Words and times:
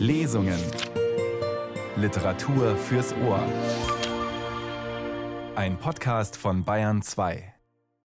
Lesungen. 0.00 0.58
Literatur 1.94 2.74
fürs 2.74 3.12
Ohr. 3.18 3.46
Ein 5.54 5.76
Podcast 5.76 6.38
von 6.38 6.64
Bayern 6.64 7.02
2. 7.02 7.52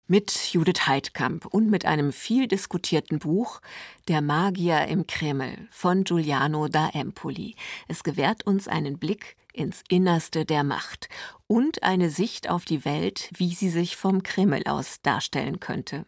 Mit 0.06 0.52
Judith 0.52 0.88
Heidkamp 0.88 1.46
und 1.46 1.70
mit 1.70 1.86
einem 1.86 2.12
viel 2.12 2.50
diskutierten 2.50 3.20
Buch 3.20 3.62
Der 4.10 4.20
Magier 4.20 4.88
im 4.88 5.08
Kreml 5.08 5.70
von 5.72 6.04
Giuliano 6.04 6.68
da 6.68 6.90
Empoli. 6.90 7.56
Es 7.88 8.04
gewährt 8.04 8.46
uns 8.46 8.68
einen 8.68 9.00
Blick 9.00 9.38
ins 9.56 9.82
Innerste 9.90 10.46
der 10.46 10.64
Macht 10.64 11.10
und 11.48 11.84
eine 11.84 12.10
Sicht 12.10 12.50
auf 12.50 12.66
die 12.66 12.86
Welt, 12.86 13.30
wie 13.36 13.54
sie 13.54 13.70
sich 13.70 13.96
vom 13.96 14.24
Kreml 14.24 14.64
aus 14.66 15.02
darstellen 15.02 15.60
könnte. 15.60 16.06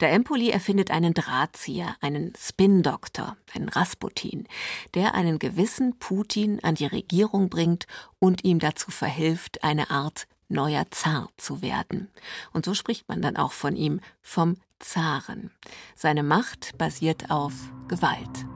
Der 0.00 0.12
Empoli 0.12 0.50
erfindet 0.50 0.90
einen 0.90 1.12
Drahtzieher, 1.12 1.96
einen 2.00 2.32
Spin-Doktor, 2.38 3.36
einen 3.52 3.68
Rasputin, 3.68 4.46
der 4.94 5.14
einen 5.14 5.38
gewissen 5.38 5.98
Putin 5.98 6.62
an 6.62 6.76
die 6.76 6.86
Regierung 6.86 7.48
bringt 7.48 7.86
und 8.18 8.44
ihm 8.44 8.58
dazu 8.58 8.90
verhilft, 8.90 9.64
eine 9.64 9.90
Art 9.90 10.26
neuer 10.48 10.84
Zar 10.90 11.28
zu 11.36 11.62
werden. 11.62 12.08
Und 12.52 12.64
so 12.64 12.74
spricht 12.74 13.08
man 13.08 13.20
dann 13.20 13.36
auch 13.36 13.52
von 13.52 13.74
ihm, 13.74 14.00
vom 14.22 14.56
Zaren. 14.78 15.50
Seine 15.94 16.22
Macht 16.22 16.78
basiert 16.78 17.30
auf 17.30 17.52
Gewalt. 17.88 18.46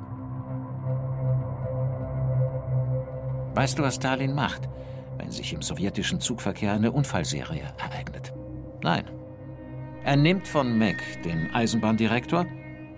Weißt 3.54 3.78
du, 3.78 3.82
was 3.82 3.96
Stalin 3.96 4.34
macht, 4.34 4.68
wenn 5.18 5.30
sich 5.30 5.52
im 5.52 5.62
sowjetischen 5.62 6.20
Zugverkehr 6.20 6.72
eine 6.72 6.92
Unfallserie 6.92 7.72
ereignet? 7.78 8.32
Nein. 8.82 9.04
Er 10.04 10.16
nimmt 10.16 10.48
von 10.48 10.78
Mac 10.78 10.96
den 11.24 11.52
Eisenbahndirektor 11.52 12.46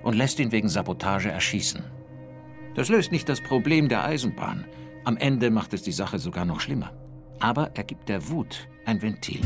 und 0.02 0.14
lässt 0.14 0.38
ihn 0.38 0.52
wegen 0.52 0.68
Sabotage 0.68 1.30
erschießen. 1.30 1.82
Das 2.74 2.88
löst 2.88 3.12
nicht 3.12 3.28
das 3.28 3.40
Problem 3.40 3.88
der 3.88 4.04
Eisenbahn. 4.04 4.64
Am 5.04 5.16
Ende 5.16 5.50
macht 5.50 5.74
es 5.74 5.82
die 5.82 5.92
Sache 5.92 6.18
sogar 6.18 6.44
noch 6.44 6.60
schlimmer. 6.60 6.92
Aber 7.40 7.70
er 7.74 7.84
gibt 7.84 8.08
der 8.08 8.28
Wut 8.28 8.68
ein 8.86 9.02
Ventil. 9.02 9.40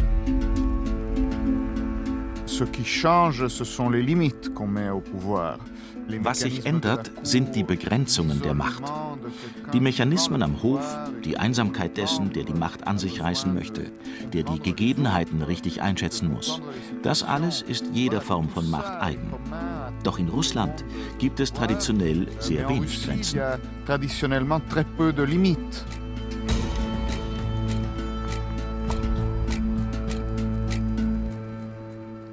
Was 6.21 6.41
sich 6.41 6.65
ändert, 6.65 7.11
sind 7.23 7.57
die 7.57 7.65
Begrenzungen 7.65 8.41
der 8.41 8.55
Macht. 8.55 8.85
Die 9.73 9.81
Mechanismen 9.81 10.43
am 10.43 10.63
Hof, 10.63 10.85
die 11.25 11.37
Einsamkeit 11.39 11.97
dessen, 11.97 12.33
der 12.33 12.45
die 12.45 12.55
Macht 12.55 12.87
an 12.87 12.99
sich 12.99 13.21
reißen 13.21 13.53
möchte, 13.53 13.91
der 14.33 14.45
die 14.45 14.61
Gegebenheiten 14.61 15.43
richtig 15.43 15.83
einschätzen 15.83 16.33
muss. 16.33 16.61
Das 17.03 17.25
alles 17.25 17.63
ist 17.63 17.87
jeder 17.93 18.21
Form 18.21 18.49
von 18.49 18.71
Macht 18.71 19.03
eigen. 19.03 19.33
Doch 20.05 20.19
in 20.19 20.29
Russland 20.29 20.85
gibt 21.19 21.41
es 21.41 21.53
traditionell 21.53 22.29
sehr 22.39 22.69
wenig 22.69 23.05
Grenzen. 23.05 23.41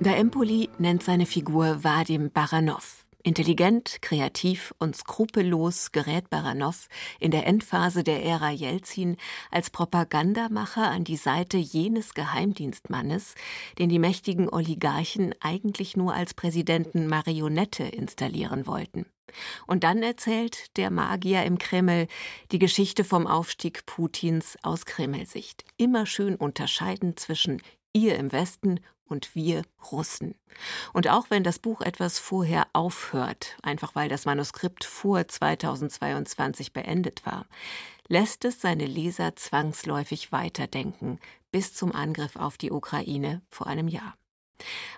Der 0.03 0.17
Empoli 0.17 0.69
nennt 0.79 1.01
seine 1.01 1.25
Figur 1.25 1.85
Vadim 1.85 2.29
Baranov. 2.29 3.05
Intelligent, 3.23 4.01
kreativ 4.01 4.73
und 4.77 4.97
skrupellos 4.97 5.93
gerät 5.93 6.29
Baranow 6.29 6.89
in 7.21 7.31
der 7.31 7.47
Endphase 7.47 8.03
der 8.03 8.21
Ära 8.21 8.51
Jelzin 8.51 9.15
als 9.49 9.69
Propagandamacher 9.69 10.91
an 10.91 11.05
die 11.05 11.15
Seite 11.15 11.55
jenes 11.55 12.15
Geheimdienstmannes, 12.15 13.35
den 13.79 13.87
die 13.87 13.97
mächtigen 13.97 14.49
Oligarchen 14.49 15.35
eigentlich 15.39 15.95
nur 15.95 16.13
als 16.13 16.33
Präsidenten 16.33 17.07
Marionette 17.07 17.83
installieren 17.83 18.67
wollten. 18.67 19.05
Und 19.67 19.85
dann 19.85 20.03
erzählt 20.03 20.75
der 20.75 20.91
Magier 20.91 21.45
im 21.45 21.57
Kreml 21.57 22.07
die 22.51 22.59
Geschichte 22.59 23.05
vom 23.05 23.25
Aufstieg 23.25 23.85
Putins 23.85 24.57
aus 24.63 24.85
Kremlsicht. 24.85 25.63
Immer 25.77 26.05
schön 26.05 26.35
unterscheiden 26.35 27.15
zwischen 27.15 27.61
ihr 27.93 28.17
im 28.17 28.33
Westen 28.33 28.81
und 29.13 29.35
wir 29.35 29.61
Russen. 29.91 30.35
Und 30.91 31.07
auch 31.07 31.29
wenn 31.29 31.43
das 31.43 31.59
Buch 31.59 31.81
etwas 31.81 32.17
vorher 32.17 32.67
aufhört, 32.73 33.55
einfach 33.61 33.93
weil 33.95 34.09
das 34.09 34.25
Manuskript 34.25 34.83
vor 34.83 35.27
2022 35.27 36.73
beendet 36.73 37.25
war, 37.25 37.45
lässt 38.07 38.43
es 38.43 38.59
seine 38.59 38.87
Leser 38.87 39.35
zwangsläufig 39.35 40.31
weiterdenken 40.31 41.19
bis 41.51 41.75
zum 41.75 41.93
Angriff 41.93 42.35
auf 42.35 42.57
die 42.57 42.71
Ukraine 42.71 43.41
vor 43.49 43.67
einem 43.67 43.87
Jahr. 43.87 44.15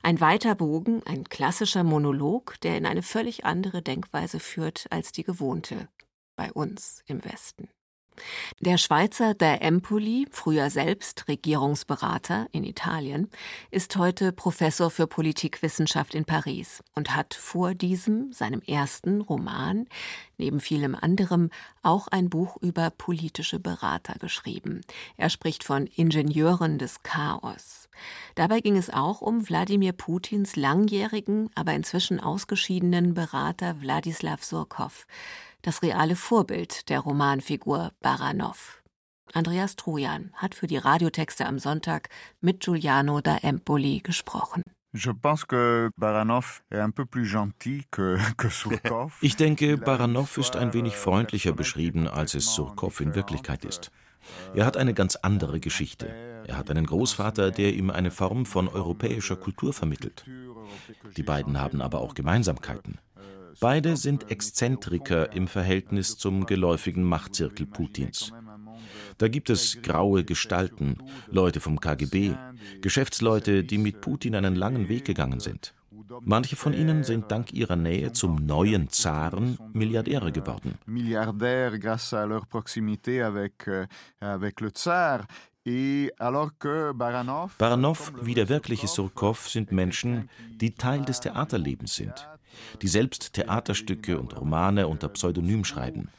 Ein 0.01 0.21
weiter 0.21 0.55
Bogen, 0.55 1.03
ein 1.05 1.25
klassischer 1.25 1.83
Monolog, 1.83 2.55
der 2.61 2.77
in 2.77 2.85
eine 2.85 3.03
völlig 3.03 3.43
andere 3.43 3.81
Denkweise 3.81 4.39
führt 4.39 4.85
als 4.91 5.11
die 5.11 5.23
gewohnte 5.23 5.89
bei 6.37 6.51
uns 6.53 7.03
im 7.07 7.23
Westen. 7.25 7.67
Der 8.59 8.77
Schweizer 8.77 9.33
der 9.33 9.61
Empoli, 9.61 10.27
früher 10.31 10.69
selbst 10.69 11.27
Regierungsberater 11.27 12.47
in 12.51 12.63
Italien, 12.63 13.29
ist 13.71 13.95
heute 13.97 14.31
Professor 14.31 14.89
für 14.89 15.07
Politikwissenschaft 15.07 16.15
in 16.15 16.25
Paris 16.25 16.83
und 16.93 17.15
hat 17.15 17.33
vor 17.33 17.73
diesem, 17.73 18.31
seinem 18.31 18.61
ersten 18.61 19.21
Roman, 19.21 19.87
neben 20.37 20.59
vielem 20.59 20.95
anderem 20.95 21.49
auch 21.81 22.07
ein 22.07 22.29
Buch 22.29 22.57
über 22.61 22.89
politische 22.89 23.59
Berater 23.59 24.15
geschrieben. 24.19 24.81
Er 25.17 25.29
spricht 25.29 25.63
von 25.63 25.87
Ingenieuren 25.87 26.77
des 26.77 27.03
Chaos. 27.03 27.84
Dabei 28.35 28.61
ging 28.61 28.77
es 28.77 28.89
auch 28.89 29.21
um 29.21 29.47
Wladimir 29.47 29.93
Putins 29.93 30.55
langjährigen, 30.55 31.49
aber 31.55 31.73
inzwischen 31.73 32.19
ausgeschiedenen 32.19 33.13
Berater 33.13 33.81
Wladislaw 33.81 34.41
Surkov, 34.41 35.07
das 35.61 35.81
reale 35.81 36.15
Vorbild 36.15 36.89
der 36.89 36.99
Romanfigur 36.99 37.91
Baranov. 38.01 38.81
Andreas 39.33 39.75
Trojan 39.75 40.31
hat 40.33 40.55
für 40.55 40.67
die 40.67 40.77
Radiotexte 40.77 41.45
am 41.45 41.59
Sonntag 41.59 42.09
mit 42.41 42.61
Giuliano 42.61 43.21
da 43.21 43.37
Empoli 43.37 43.99
gesprochen. 44.01 44.61
Ich 49.21 49.35
denke, 49.35 49.77
Baranov 49.77 50.37
ist 50.37 50.55
ein 50.55 50.73
wenig 50.73 50.95
freundlicher 50.95 51.51
beschrieben, 51.51 52.07
als 52.07 52.33
es 52.33 52.53
Surkov 52.55 53.01
in 53.01 53.13
Wirklichkeit 53.13 53.65
ist. 53.65 53.91
Er 54.53 54.65
hat 54.65 54.77
eine 54.77 54.93
ganz 54.93 55.17
andere 55.17 55.59
Geschichte. 55.59 56.34
Er 56.47 56.57
hat 56.57 56.69
einen 56.69 56.85
Großvater, 56.85 57.51
der 57.51 57.73
ihm 57.73 57.89
eine 57.89 58.11
Form 58.11 58.45
von 58.45 58.67
europäischer 58.67 59.35
Kultur 59.35 59.73
vermittelt. 59.73 60.25
Die 61.17 61.23
beiden 61.23 61.59
haben 61.59 61.81
aber 61.81 62.01
auch 62.01 62.13
Gemeinsamkeiten. 62.13 62.99
Beide 63.59 63.95
sind 63.95 64.29
Exzentriker 64.29 65.31
im 65.33 65.47
Verhältnis 65.47 66.17
zum 66.17 66.45
geläufigen 66.45 67.03
Machtzirkel 67.03 67.65
Putins. 67.65 68.31
Da 69.17 69.27
gibt 69.29 69.49
es 69.49 69.81
graue 69.81 70.25
Gestalten, 70.25 70.97
Leute 71.29 71.61
vom 71.61 71.79
KGB, 71.79 72.35
Geschäftsleute, 72.81 73.63
die 73.63 73.77
mit 73.77 74.01
Putin 74.01 74.35
einen 74.35 74.55
langen 74.55 74.89
Weg 74.89 75.05
gegangen 75.05 75.39
sind. 75.39 75.73
Manche 76.21 76.55
von 76.55 76.73
ihnen 76.73 77.03
sind 77.03 77.31
dank 77.31 77.53
ihrer 77.53 77.75
Nähe 77.75 78.11
zum 78.11 78.35
neuen 78.45 78.89
Zaren 78.89 79.57
Milliardäre 79.73 80.31
geworden. 80.31 80.77
Baranov 87.57 88.13
wie 88.21 88.35
der 88.35 88.49
wirkliche 88.49 88.87
Surkov 88.87 89.49
sind 89.49 89.71
Menschen, 89.71 90.29
die 90.51 90.75
Teil 90.75 91.03
des 91.03 91.21
Theaterlebens 91.21 91.95
sind, 91.95 92.27
die 92.83 92.87
selbst 92.87 93.33
Theaterstücke 93.33 94.19
und 94.19 94.39
Romane 94.39 94.87
unter 94.87 95.09
Pseudonym 95.09 95.65
schreiben. 95.65 96.09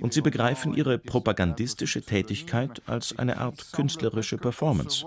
Und 0.00 0.12
sie 0.12 0.20
begreifen 0.20 0.74
ihre 0.74 0.98
propagandistische 0.98 2.02
Tätigkeit 2.02 2.82
als 2.86 3.16
eine 3.16 3.38
Art 3.38 3.72
künstlerische 3.72 4.36
Performance. 4.36 5.06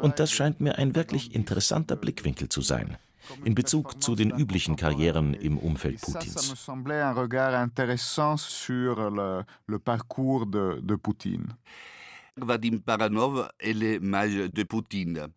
Und 0.00 0.20
das 0.20 0.30
scheint 0.30 0.60
mir 0.60 0.78
ein 0.78 0.94
wirklich 0.94 1.34
interessanter 1.34 1.96
Blickwinkel 1.96 2.48
zu 2.48 2.60
sein 2.60 2.96
in 3.44 3.54
Bezug 3.54 4.02
zu 4.02 4.14
den 4.14 4.30
üblichen 4.30 4.76
Karrieren 4.76 5.34
im 5.34 5.58
Umfeld 5.58 6.00
Putins. 6.00 6.54
Vadim 12.46 12.82
Baranov 12.82 13.48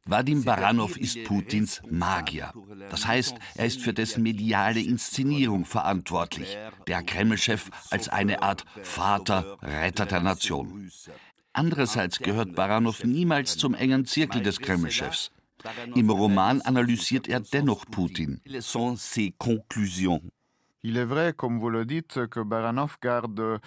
Vadim 0.06 0.44
Baranov 0.44 0.98
ist 0.98 1.24
Putins 1.24 1.82
Magier. 1.90 2.54
Das 2.90 3.06
heißt, 3.06 3.36
er 3.56 3.66
ist 3.66 3.82
für 3.82 3.94
dessen 3.94 4.24
mediale 4.24 4.82
Inszenierung 4.82 5.66
verantwortlich. 5.66 6.58
Der 6.88 7.04
Kremlchef 7.04 7.70
als 7.90 8.10
eine 8.10 8.42
Art 8.42 8.66
Vater, 8.84 9.58
Retter 9.62 10.06
der 10.06 10.22
Nation. 10.22 10.92
Andererseits 11.54 12.20
gehört 12.20 12.56
Baranov 12.56 13.04
niemals 13.04 13.58
zum 13.58 13.74
engen 13.74 14.06
Zirkel 14.06 14.42
des 14.42 14.60
Kremlchefs. 14.60 15.32
Im 15.96 16.10
Roman 16.10 16.62
analysiert 16.62 17.28
er 17.28 17.40
dennoch 17.40 17.86
Putin. 17.86 18.42
Il 20.84 20.98
est 20.98 21.06
vrai, 21.06 21.34
comme 21.34 21.60
vous 21.60 21.70
le 21.70 21.86
dites, 21.86 22.28
que 22.28 22.40
Baranov 22.40 22.98
garde 23.02 23.60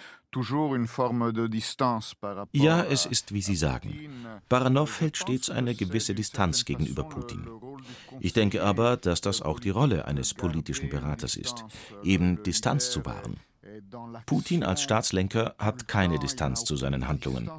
ja, 2.53 2.83
es 2.83 3.05
ist, 3.05 3.33
wie 3.33 3.41
Sie 3.41 3.55
sagen. 3.55 3.93
Baranov 4.49 4.99
hält 4.99 5.17
stets 5.17 5.49
eine 5.49 5.75
gewisse 5.75 6.13
Distanz 6.13 6.65
gegenüber 6.65 7.03
Putin. 7.03 7.47
Ich 8.19 8.33
denke 8.33 8.63
aber, 8.63 8.97
dass 8.97 9.21
das 9.21 9.41
auch 9.41 9.59
die 9.59 9.69
Rolle 9.69 10.05
eines 10.05 10.33
politischen 10.33 10.89
Beraters 10.89 11.37
ist, 11.37 11.63
eben 12.03 12.43
Distanz 12.43 12.91
zu 12.91 13.05
wahren. 13.05 13.37
Putin 14.25 14.63
als 14.63 14.81
Staatslenker 14.81 15.55
hat 15.57 15.87
keine 15.87 16.19
Distanz 16.19 16.63
zu 16.63 16.75
seinen 16.75 17.07
Handlungen. 17.07 17.49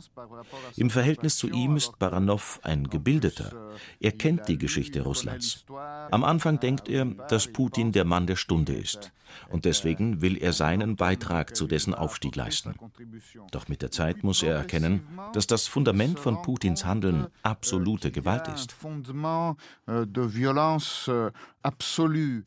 Im 0.77 0.91
Verhältnis 0.91 1.37
zu 1.37 1.49
ihm 1.49 1.77
ist 1.77 1.99
Baranow 1.99 2.61
ein 2.63 2.89
Gebildeter. 2.89 3.73
Er 4.01 4.13
kennt 4.13 4.49
die 4.49 4.59
Geschichte 4.59 5.03
Russlands. 5.03 5.65
Am 6.11 6.25
Anfang 6.25 6.61
denkt 6.61 6.89
er, 6.89 7.05
dass 7.05 7.49
Putin 7.49 7.93
der 7.93 8.05
Mann 8.05 8.27
der 8.27 8.37
Stunde 8.37 8.75
ist. 8.75 9.13
Und 9.51 9.65
deswegen 9.65 10.21
will 10.23 10.37
er 10.37 10.53
seinen 10.53 10.97
Beitrag 10.97 11.55
zu 11.57 11.67
dessen 11.67 11.95
Aufstieg 11.95 12.37
leisten. 12.37 12.75
Doch 13.51 13.69
mit 13.69 13.83
der 13.83 13.91
Zeit 13.91 14.23
muss 14.25 14.43
er 14.43 14.55
erkennen, 14.55 15.07
dass 15.33 15.47
das 15.47 15.67
Fundament 15.67 16.19
von 16.19 16.43
Putins 16.43 16.85
Handeln 16.85 17.29
absolute 17.43 18.11
Gewalt 18.11 18.49
ist. 18.49 18.75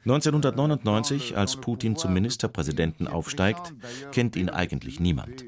1999, 0.06 1.38
als 1.38 1.56
Putin 1.57 1.95
zum 1.95 2.13
Ministerpräsidenten 2.13 3.07
aufsteigt, 3.07 3.58
kennt 4.11 4.35
ihn 4.35 4.50
eigentlich 4.50 5.00
niemand. 5.00 5.45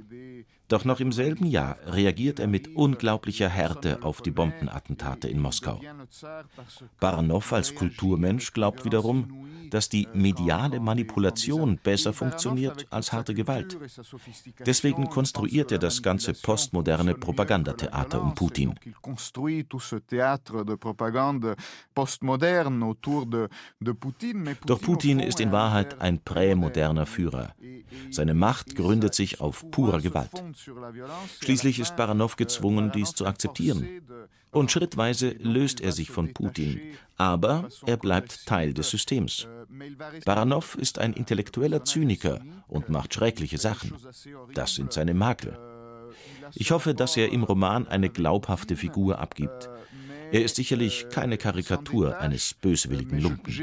Doch 0.71 0.85
noch 0.85 1.01
im 1.01 1.11
selben 1.11 1.47
Jahr 1.47 1.75
reagiert 1.85 2.39
er 2.39 2.47
mit 2.47 2.77
unglaublicher 2.77 3.49
Härte 3.49 4.03
auf 4.03 4.21
die 4.21 4.31
Bombenattentate 4.31 5.27
in 5.27 5.41
Moskau. 5.41 5.81
Baranow 6.97 7.51
als 7.51 7.75
Kulturmensch 7.75 8.53
glaubt 8.53 8.85
wiederum, 8.85 9.49
dass 9.69 9.89
die 9.89 10.07
mediale 10.13 10.79
Manipulation 10.79 11.77
besser 11.77 12.13
funktioniert 12.13 12.87
als 12.89 13.11
harte 13.11 13.33
Gewalt. 13.33 13.77
Deswegen 14.65 15.09
konstruiert 15.09 15.73
er 15.73 15.79
das 15.79 16.01
ganze 16.01 16.33
postmoderne 16.33 17.15
Propagandatheater 17.15 18.21
um 18.21 18.33
Putin. 18.33 18.73
Doch 24.65 24.81
Putin 24.81 25.19
ist 25.19 25.39
in 25.41 25.51
Wahrheit 25.51 26.01
ein 26.01 26.19
prämoderner 26.23 27.05
Führer. 27.05 27.55
Seine 28.09 28.33
Macht 28.33 28.75
gründet 28.75 29.15
sich 29.15 29.41
auf 29.41 29.69
purer 29.69 29.99
Gewalt. 29.99 30.31
Schließlich 31.41 31.79
ist 31.79 31.95
Baranow 31.95 32.35
gezwungen, 32.35 32.91
dies 32.91 33.13
zu 33.13 33.25
akzeptieren. 33.25 34.01
Und 34.51 34.71
schrittweise 34.71 35.29
löst 35.39 35.79
er 35.79 35.91
sich 35.93 36.11
von 36.11 36.33
Putin, 36.33 36.81
aber 37.17 37.69
er 37.85 37.97
bleibt 37.97 38.45
Teil 38.45 38.73
des 38.73 38.89
Systems. 38.89 39.47
Baranow 40.25 40.75
ist 40.75 40.99
ein 40.99 41.13
intellektueller 41.13 41.85
Zyniker 41.85 42.41
und 42.67 42.89
macht 42.89 43.13
schreckliche 43.13 43.57
Sachen. 43.57 43.95
Das 44.53 44.75
sind 44.75 44.91
seine 44.91 45.13
Makel. 45.13 45.57
Ich 46.53 46.71
hoffe, 46.71 46.93
dass 46.93 47.15
er 47.15 47.31
im 47.31 47.43
Roman 47.43 47.87
eine 47.87 48.09
glaubhafte 48.09 48.75
Figur 48.75 49.19
abgibt. 49.19 49.69
Er 50.31 50.43
ist 50.43 50.55
sicherlich 50.55 51.07
keine 51.09 51.37
Karikatur 51.37 52.17
eines 52.19 52.53
böswilligen 52.53 53.19
Lumpen. 53.19 53.53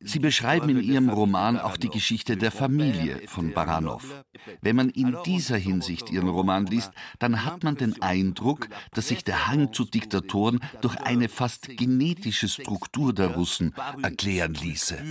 Sie 0.00 0.18
beschreiben 0.18 0.68
in 0.70 0.82
Ihrem 0.82 1.08
Roman 1.10 1.58
auch 1.58 1.76
die 1.76 1.90
Geschichte 1.90 2.36
der 2.36 2.50
Familie 2.50 3.22
von 3.26 3.52
Baranow. 3.52 4.24
Wenn 4.62 4.76
man 4.76 4.90
in 4.90 5.16
dieser 5.26 5.56
Hinsicht 5.56 6.10
Ihren 6.10 6.28
Roman 6.28 6.66
liest, 6.66 6.92
dann 7.18 7.44
hat 7.44 7.62
man 7.64 7.76
den 7.76 8.00
Eindruck, 8.00 8.68
dass 8.92 9.08
sich 9.08 9.24
der 9.24 9.48
Hang 9.48 9.72
zu 9.72 9.84
Diktatoren 9.84 10.60
durch 10.80 10.96
eine 11.00 11.28
fast 11.28 11.68
genetische 11.76 12.48
Struktur 12.48 13.12
der 13.12 13.34
Russen 13.34 13.74
erklären 14.02 14.54
ließe. 14.54 15.02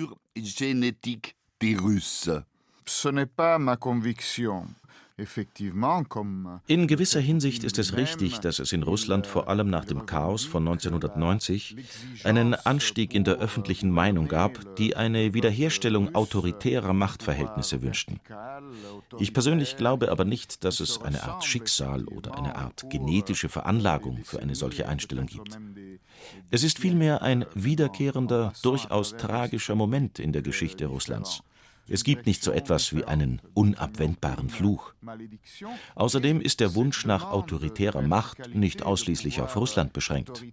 Ce 2.85 3.11
n'est 3.11 3.25
pas 3.25 3.59
ma 3.59 3.77
conviction. 3.77 4.75
In 5.15 6.87
gewisser 6.87 7.19
Hinsicht 7.19 7.63
ist 7.63 7.77
es 7.77 7.95
richtig, 7.95 8.39
dass 8.39 8.57
es 8.57 8.73
in 8.73 8.81
Russland 8.81 9.27
vor 9.27 9.47
allem 9.47 9.69
nach 9.69 9.85
dem 9.85 10.07
Chaos 10.07 10.43
von 10.43 10.67
1990 10.67 11.75
einen 12.23 12.55
Anstieg 12.55 13.13
in 13.13 13.23
der 13.23 13.35
öffentlichen 13.35 13.91
Meinung 13.91 14.27
gab, 14.27 14.75
die 14.77 14.95
eine 14.95 15.35
Wiederherstellung 15.35 16.15
autoritärer 16.15 16.93
Machtverhältnisse 16.93 17.83
wünschten. 17.83 18.21
Ich 19.19 19.35
persönlich 19.35 19.77
glaube 19.77 20.09
aber 20.09 20.25
nicht, 20.25 20.63
dass 20.63 20.79
es 20.79 20.99
eine 20.99 21.21
Art 21.21 21.43
Schicksal 21.43 22.05
oder 22.05 22.35
eine 22.35 22.55
Art 22.55 22.89
genetische 22.89 23.49
Veranlagung 23.49 24.23
für 24.23 24.39
eine 24.39 24.55
solche 24.55 24.89
Einstellung 24.89 25.27
gibt. 25.27 25.59
Es 26.49 26.63
ist 26.63 26.79
vielmehr 26.79 27.21
ein 27.21 27.45
wiederkehrender, 27.53 28.51
durchaus 28.63 29.15
tragischer 29.15 29.75
Moment 29.75 30.17
in 30.17 30.33
der 30.33 30.41
Geschichte 30.41 30.87
Russlands. 30.87 31.43
Es 31.87 32.03
gibt 32.03 32.25
nicht 32.25 32.43
so 32.43 32.51
etwas 32.51 32.95
wie 32.95 33.03
einen 33.03 33.41
unabwendbaren 33.53 34.49
Fluch. 34.49 34.93
Außerdem 35.95 36.39
ist 36.39 36.59
der 36.59 36.75
Wunsch 36.75 37.05
nach 37.05 37.31
autoritärer 37.31 38.01
Macht 38.01 38.55
nicht 38.55 38.83
ausschließlich 38.83 39.41
auf 39.41 39.55
Russland 39.55 39.91
beschränkt. 39.91 40.43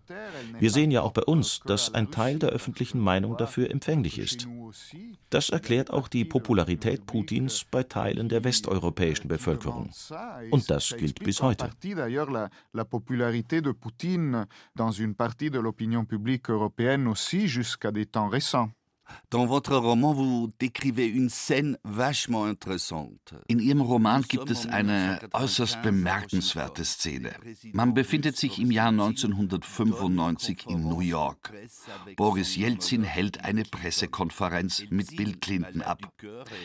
Wir 0.59 0.71
sehen 0.71 0.91
ja 0.91 1.03
auch 1.03 1.13
bei 1.13 1.23
uns, 1.23 1.61
dass 1.67 1.95
ein 1.95 2.11
Teil 2.11 2.39
der 2.39 2.51
öffentlichen 2.51 2.99
Meinung 3.01 3.37
dafür 3.37 3.71
empfänglich 3.71 4.19
ist. 4.19 4.49
Das 5.31 5.51
erklärt 5.51 5.91
auch 5.91 6.09
die 6.09 6.25
Popularität 6.25 7.07
Putins 7.07 7.65
bei 7.71 7.85
Teilen 7.85 8.29
der 8.29 8.43
westeuropäischen 8.45 9.29
Bevölkerung. 9.29 9.91
Und 10.51 10.71
das 10.71 10.97
gilt 10.97 11.21
bis 11.21 11.43
heute. 11.43 11.71
De 15.51 15.59
l'opinion 15.59 16.05
publique 16.05 16.49
européenne 16.51 17.09
aussi 17.09 17.49
jusqu'à 17.49 17.91
des 17.93 18.07
temps 18.07 18.29
récents. 18.29 18.71
Dans 19.31 19.47
votre 19.47 19.77
roman, 19.77 20.13
vous 20.13 20.51
décrivez 20.59 21.07
une 21.07 21.31
scène 21.31 21.79
vachement 21.85 22.47
interessante. 22.47 23.35
In 23.49 23.61
Ihrem 23.61 23.81
Roman 23.81 24.23
gibt 24.23 24.51
es 24.51 24.67
eine 24.67 25.21
äußerst 25.33 25.83
bemerkenswerte 25.83 26.85
Szene. 26.85 27.31
Man 27.73 27.95
befindet 27.95 28.37
sich 28.37 28.59
im 28.59 28.73
Jahr 28.73 28.89
1995 28.89 30.67
in 30.69 30.83
New 30.83 31.01
York. 31.01 31.53
Boris 32.17 32.57
Jelzin 32.57 33.05
hält 33.05 33.45
eine 33.45 33.63
Pressekonferenz 33.63 34.85
mit 34.91 35.17
Bill 35.17 35.37
Clinton 35.37 35.83
ab. 35.83 36.13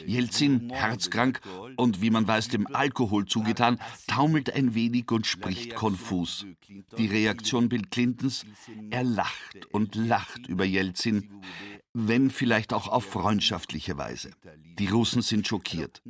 Jelzin, 0.08 0.72
herzkrank 0.72 1.42
und 1.78 2.02
wie 2.02 2.10
man 2.10 2.28
weiß, 2.28 2.48
dem 2.48 2.68
Alkohol 2.74 3.26
zugetan, 3.26 3.80
taumelt 4.08 4.54
ein 4.54 4.74
wenig 4.74 5.12
und 5.12 5.28
spricht 5.28 5.76
konfus. 5.76 6.46
Die 6.98 7.08
Reaktion 7.08 7.70
Bill 7.70 7.84
Clintons? 7.84 8.44
Er 8.90 9.04
lacht 9.04 9.68
und 9.72 9.96
lacht 9.96 10.48
über 10.48 10.66
Jelzin 10.66 11.30
wenn 11.98 12.30
vielleicht 12.30 12.74
auch 12.74 12.90
auf 12.90 13.06
freundschaftliche 13.06 13.98
Weise. 13.98 14.32
Die 14.78 14.88
Russen 14.88 15.22
sind 15.22 15.48
schockiert. 15.48 16.04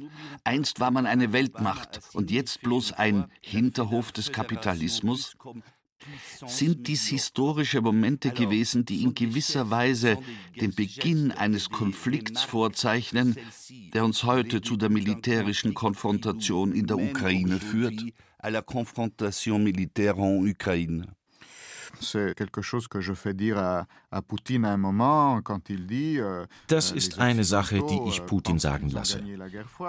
Einst 0.44 0.80
war 0.80 0.90
man 0.90 1.06
eine 1.06 1.32
Weltmacht 1.32 2.02
und 2.14 2.32
jetzt 2.32 2.62
bloß 2.64 2.94
ein 2.94 3.26
Hinterhof 3.40 4.12
des 4.12 4.32
Kapitalismus. 4.32 5.38
Sind 6.48 6.88
dies 6.88 7.06
historische 7.08 7.82
Momente 7.82 8.32
gewesen, 8.32 8.86
die 8.86 9.04
in 9.04 9.14
gewisser 9.14 9.70
Weise 9.70 10.18
den 10.60 10.74
Beginn 10.74 11.32
eines 11.32 11.70
Konflikts 11.70 12.42
vorzeichnen, 12.42 13.36
der 13.94 14.06
uns 14.06 14.24
heute 14.24 14.62
zu 14.62 14.78
der 14.78 14.90
militärischen 14.90 15.76
Konfrontation 15.76 16.74
in 16.74 16.88
der 16.88 16.98
Ukraine 16.98 17.60
führt? 17.60 18.04
C'est 22.00 22.36
quelque 22.36 22.62
chose 22.62 22.88
que 22.88 23.02
je 23.02 23.14
fais 23.14 23.34
dire 23.34 23.58
à, 23.58 23.88
à 24.12 24.22
Poutine 24.22 24.66
à 24.66 24.72
un 24.72 24.78
moment, 24.78 25.42
quand 25.42 25.70
il 25.70 25.88
dit. 25.88 26.20
Euh, 26.20 26.46
das 26.68 26.92
ist 26.92 27.20
eine 27.20 27.44
Sache, 27.44 27.82
die 27.90 28.02
ich 28.08 28.22
euh, 28.22 28.26
Putin 28.26 28.60
sagen 28.60 28.90
lasse. 28.90 29.22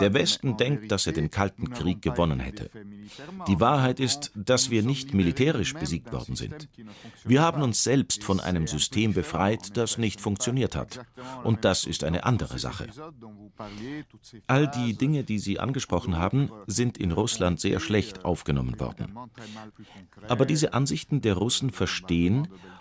Der 0.01 0.15
Westen 0.15 0.57
denkt, 0.57 0.91
dass 0.91 1.07
er 1.07 1.13
den 1.13 1.31
Kalten 1.31 1.71
Krieg 1.71 2.03
gewonnen 2.03 2.41
hätte. 2.41 2.71
Die 3.49 3.61
Wahrheit 3.61 4.01
ist, 4.01 4.33
dass 4.35 4.71
wir 4.71 4.83
nicht 4.83 5.15
militärisch 5.15 5.75
besiegt 5.75 6.13
worden 6.13 6.37
sind. 6.37 6.69
Wir 7.25 7.43
haben 7.43 7.63
uns 7.63 7.85
selbst 7.85 8.25
von 8.25 8.41
einem 8.41 8.67
System 8.67 9.13
befreit, 9.13 9.77
das 9.77 9.99
nicht 9.99 10.21
funktioniert 10.21 10.77
hat. 10.77 11.01
Und 11.45 11.65
das 11.65 11.85
ist 11.85 12.05
eine 12.05 12.25
andere 12.25 12.59
Sache. 12.59 12.89
All 14.47 14.69
die 14.69 14.95
Dinge, 14.95 15.25
die 15.25 15.39
Sie 15.39 15.59
angesprochen 15.59 16.17
haben, 16.17 16.51
sind 16.67 16.99
in 16.99 17.13
Russland 17.13 17.61
sehr 17.61 17.81
schlecht 17.81 18.25
aufgenommen 18.25 18.79
worden. 18.81 19.17
Aber 20.29 20.47
diese 20.47 20.75
Ansichten 20.75 21.21
der 21.21 21.35
Russen 21.35 21.71
verstehen, 21.71 21.96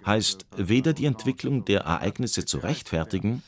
heißt 0.06 0.46
weder 0.58 0.94
die 0.94 1.06
Entwicklung 1.06 1.66
der 1.66 1.82
Ereignisse 1.82 2.46
zu 2.46 2.60
rechtfertigen, 2.60 3.42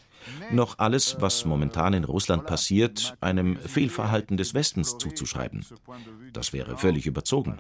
noch 0.52 0.80
alles, 0.80 1.18
was 1.20 1.46
momentan 1.46 1.94
in 1.94 2.04
Russland 2.04 2.46
passiert, 2.46 3.16
einem 3.22 3.58
Fehlverhalten 3.58 4.38
des 4.38 4.54
Westens 4.54 4.98
zuzuschreiben. 4.98 5.66
Das 6.34 6.54
wäre 6.54 6.78
völlig 6.78 7.06
überzogen. 7.06 7.58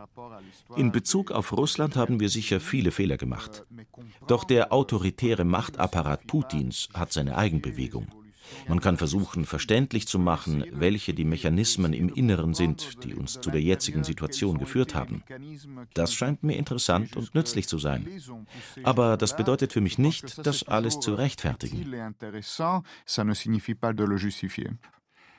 In 0.75 0.91
Bezug 0.91 1.31
auf 1.31 1.53
Russland 1.53 1.95
haben 1.95 2.19
wir 2.19 2.29
sicher 2.29 2.59
viele 2.59 2.91
Fehler 2.91 3.17
gemacht. 3.17 3.65
Doch 4.27 4.43
der 4.43 4.73
autoritäre 4.73 5.45
Machtapparat 5.45 6.27
Putins 6.27 6.89
hat 6.93 7.13
seine 7.13 7.37
Eigenbewegung. 7.37 8.07
Man 8.67 8.81
kann 8.81 8.97
versuchen, 8.97 9.45
verständlich 9.45 10.07
zu 10.07 10.19
machen, 10.19 10.63
welche 10.71 11.13
die 11.13 11.25
Mechanismen 11.25 11.93
im 11.93 12.09
Inneren 12.09 12.53
sind, 12.53 13.03
die 13.03 13.15
uns 13.15 13.39
zu 13.39 13.49
der 13.51 13.61
jetzigen 13.61 14.03
Situation 14.03 14.57
geführt 14.57 14.95
haben. 14.95 15.23
Das 15.93 16.13
scheint 16.13 16.43
mir 16.43 16.57
interessant 16.57 17.15
und 17.15 17.33
nützlich 17.35 17.67
zu 17.67 17.77
sein. 17.77 18.07
Aber 18.83 19.17
das 19.17 19.35
bedeutet 19.35 19.73
für 19.73 19.81
mich 19.81 19.97
nicht, 19.97 20.45
das 20.45 20.63
alles 20.63 20.99
zu 20.99 21.13
rechtfertigen. 21.13 21.85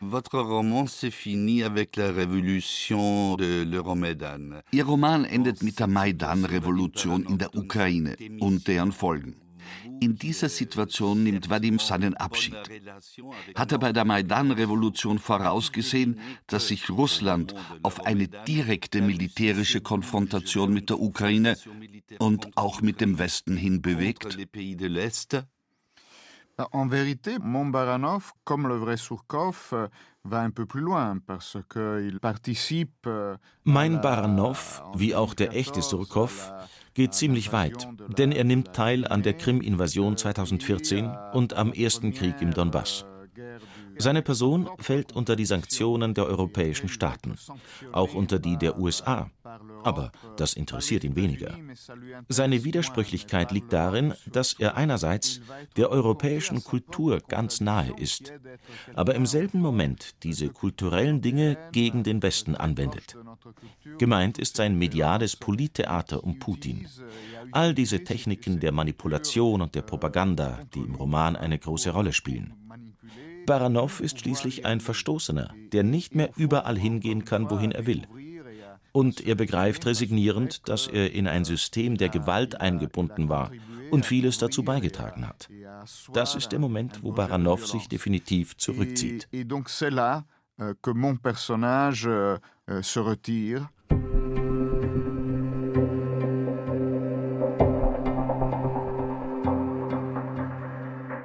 Votre 0.00 0.38
roman 0.38 0.86
se 0.86 1.10
finit 1.10 1.64
avec 1.64 1.96
la 1.96 2.12
révolution 2.12 3.36
de 3.36 3.64
l'Euromaidan. 3.64 4.62
Ihr 4.70 4.84
Roman 4.84 5.24
endet 5.24 5.60
mit 5.60 5.80
der 5.80 5.88
Maidan-Revolution 5.88 7.24
in 7.24 7.38
der 7.38 7.52
Ukraine 7.56 8.16
und 8.38 8.68
deren 8.68 8.92
Folgen. 8.92 9.47
In 10.00 10.16
dieser 10.16 10.48
Situation 10.48 11.22
nimmt 11.22 11.50
Vadim 11.50 11.78
seinen 11.78 12.14
Abschied. 12.16 12.56
Hat 13.54 13.72
er 13.72 13.78
bei 13.78 13.92
der 13.92 14.04
Maidan-Revolution 14.04 15.18
vorausgesehen, 15.18 16.20
dass 16.46 16.68
sich 16.68 16.90
Russland 16.90 17.54
auf 17.82 18.06
eine 18.06 18.28
direkte 18.28 19.02
militärische 19.02 19.80
Konfrontation 19.80 20.72
mit 20.72 20.90
der 20.90 21.00
Ukraine 21.00 21.56
und 22.18 22.56
auch 22.56 22.80
mit 22.82 23.00
dem 23.00 23.18
Westen 23.18 23.56
hin 23.56 23.82
bewegt? 23.82 24.38
En 26.72 26.88
vérité, 26.88 27.38
Mombaranov, 27.38 28.32
comme 28.42 28.66
le 28.66 28.74
vrai 28.74 28.96
Surkov, 28.96 29.72
va 30.24 30.40
un 30.40 30.50
peu 30.50 30.66
plus 30.66 30.80
loin 30.80 31.18
parce 31.24 31.56
qu'il 31.68 32.18
participe. 32.20 33.08
Mein 33.64 34.00
Baranov, 34.00 34.82
wie 34.94 35.14
auch 35.14 35.34
der 35.34 35.54
echte 35.54 35.82
Surkov, 35.82 36.52
geht 36.98 37.14
ziemlich 37.14 37.52
weit, 37.52 37.86
denn 38.18 38.32
er 38.32 38.42
nimmt 38.42 38.72
teil 38.72 39.06
an 39.06 39.22
der 39.22 39.34
Krim-Invasion 39.34 40.16
2014 40.16 41.08
und 41.32 41.54
am 41.54 41.72
ersten 41.72 42.12
Krieg 42.12 42.34
im 42.40 42.52
Donbass. 42.52 43.06
Seine 43.98 44.22
Person 44.22 44.68
fällt 44.78 45.12
unter 45.12 45.36
die 45.36 45.44
Sanktionen 45.44 46.14
der 46.14 46.26
europäischen 46.26 46.88
Staaten, 46.88 47.36
auch 47.92 48.14
unter 48.14 48.38
die 48.38 48.56
der 48.56 48.78
USA. 48.78 49.30
Aber 49.82 50.12
das 50.36 50.54
interessiert 50.54 51.04
ihn 51.04 51.16
weniger. 51.16 51.56
Seine 52.28 52.64
Widersprüchlichkeit 52.64 53.50
liegt 53.52 53.72
darin, 53.72 54.14
dass 54.30 54.54
er 54.54 54.76
einerseits 54.76 55.40
der 55.76 55.90
europäischen 55.90 56.62
Kultur 56.62 57.20
ganz 57.26 57.60
nahe 57.60 57.92
ist, 57.98 58.32
aber 58.94 59.14
im 59.14 59.26
selben 59.26 59.60
Moment 59.60 60.22
diese 60.22 60.48
kulturellen 60.48 61.20
Dinge 61.20 61.56
gegen 61.72 62.02
den 62.02 62.22
Westen 62.22 62.54
anwendet. 62.54 63.16
Gemeint 63.98 64.38
ist 64.38 64.56
sein 64.56 64.78
mediales 64.78 65.36
Polittheater 65.36 66.22
um 66.22 66.38
Putin. 66.38 66.86
All 67.52 67.74
diese 67.74 68.04
Techniken 68.04 68.60
der 68.60 68.72
Manipulation 68.72 69.62
und 69.62 69.74
der 69.74 69.82
Propaganda, 69.82 70.60
die 70.74 70.80
im 70.80 70.94
Roman 70.94 71.36
eine 71.36 71.58
große 71.58 71.90
Rolle 71.90 72.12
spielen. 72.12 72.54
Baranov 73.48 74.00
ist 74.00 74.20
schließlich 74.20 74.66
ein 74.66 74.78
Verstoßener, 74.78 75.54
der 75.72 75.82
nicht 75.82 76.14
mehr 76.14 76.28
überall 76.36 76.78
hingehen 76.78 77.24
kann, 77.24 77.48
wohin 77.48 77.72
er 77.72 77.86
will. 77.86 78.02
Und 78.92 79.26
er 79.26 79.36
begreift 79.36 79.86
resignierend, 79.86 80.68
dass 80.68 80.86
er 80.86 81.14
in 81.14 81.26
ein 81.26 81.46
System 81.46 81.96
der 81.96 82.10
Gewalt 82.10 82.60
eingebunden 82.60 83.30
war 83.30 83.50
und 83.90 84.04
vieles 84.04 84.36
dazu 84.36 84.62
beigetragen 84.62 85.26
hat. 85.26 85.48
Das 86.12 86.34
ist 86.34 86.52
der 86.52 86.58
Moment, 86.58 87.02
wo 87.02 87.12
Baranov 87.12 87.66
sich 87.66 87.88
definitiv 87.88 88.54
zurückzieht. 88.58 89.28
Et 89.32 89.44
donc 89.48 89.70
c'est 89.70 89.90
là 89.90 90.26
euh, 90.60 90.74
que 90.82 90.90
mon 90.90 91.16
personnage 91.16 92.06
euh, 92.06 92.36
euh, 92.68 92.82
se 92.82 93.00
retire 93.00 93.70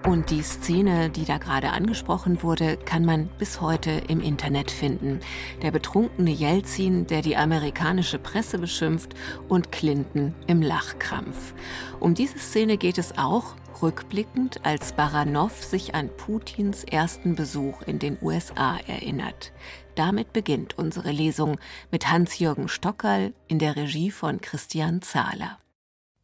Und 0.06 0.32
die 0.32 0.42
Szene, 0.42 1.10
die 1.10 1.24
da 1.24 1.38
gerade 1.38 1.72
angesprochen 1.72 2.44
wurde, 2.44 2.76
kann 2.76 3.06
man 3.06 3.30
bis 3.38 3.62
heute 3.62 3.90
im 4.10 4.20
Internet 4.20 4.70
finden. 4.70 5.22
Der 5.62 5.72
betrunkene 5.72 6.30
Jelzin, 6.30 7.08
der 7.08 7.22
die 7.22 7.38
amerikanische 7.38 8.20
Presse 8.20 8.60
beschimpft 8.60 9.16
und 9.48 9.72
Clinton 9.72 10.36
im 10.46 10.62
Lachkrampf. 10.62 11.54
Um 12.02 12.16
diese 12.16 12.38
Szene 12.38 12.78
geht 12.78 12.98
es 12.98 13.18
auch, 13.18 13.56
rückblickend, 13.82 14.66
als 14.66 14.92
Baranov 14.92 15.64
sich 15.64 15.96
an 15.96 16.10
Putins 16.18 16.84
ersten 16.84 17.36
Besuch 17.36 17.82
in 17.84 18.00
den 18.00 18.18
USA 18.22 18.78
erinnert. 18.86 19.54
Damit 19.96 20.34
beginnt 20.34 20.78
unsere 20.78 21.12
Lesung 21.12 21.58
mit 21.92 22.12
Hans-Jürgen 22.12 22.68
Stockerl 22.68 23.34
in 23.48 23.58
der 23.58 23.78
Regie 23.78 24.12
von 24.12 24.42
Christian 24.42 25.02
Zahler. 25.02 25.60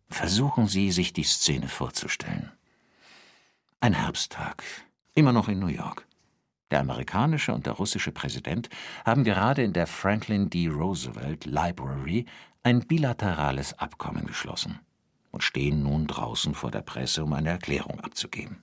Versuchen 0.09 0.67
Sie, 0.67 0.91
sich 0.91 1.13
die 1.13 1.23
Szene 1.23 1.69
vorzustellen. 1.69 2.51
Ein 3.81 3.93
Herbsttag, 3.93 4.61
immer 5.15 5.31
noch 5.31 5.47
in 5.47 5.59
New 5.59 5.67
York. 5.67 6.05
Der 6.69 6.81
amerikanische 6.81 7.53
und 7.53 7.65
der 7.65 7.73
russische 7.73 8.11
Präsident 8.11 8.67
haben 9.05 9.23
gerade 9.23 9.63
in 9.63 9.71
der 9.71 9.87
Franklin 9.87 10.49
D. 10.49 10.67
Roosevelt 10.67 11.45
Library 11.45 12.25
ein 12.61 12.81
bilaterales 12.81 13.79
Abkommen 13.79 14.25
geschlossen 14.25 14.79
und 15.31 15.45
stehen 15.45 15.81
nun 15.81 16.07
draußen 16.07 16.55
vor 16.55 16.71
der 16.71 16.81
Presse, 16.81 17.23
um 17.23 17.31
eine 17.31 17.51
Erklärung 17.51 18.01
abzugeben. 18.01 18.61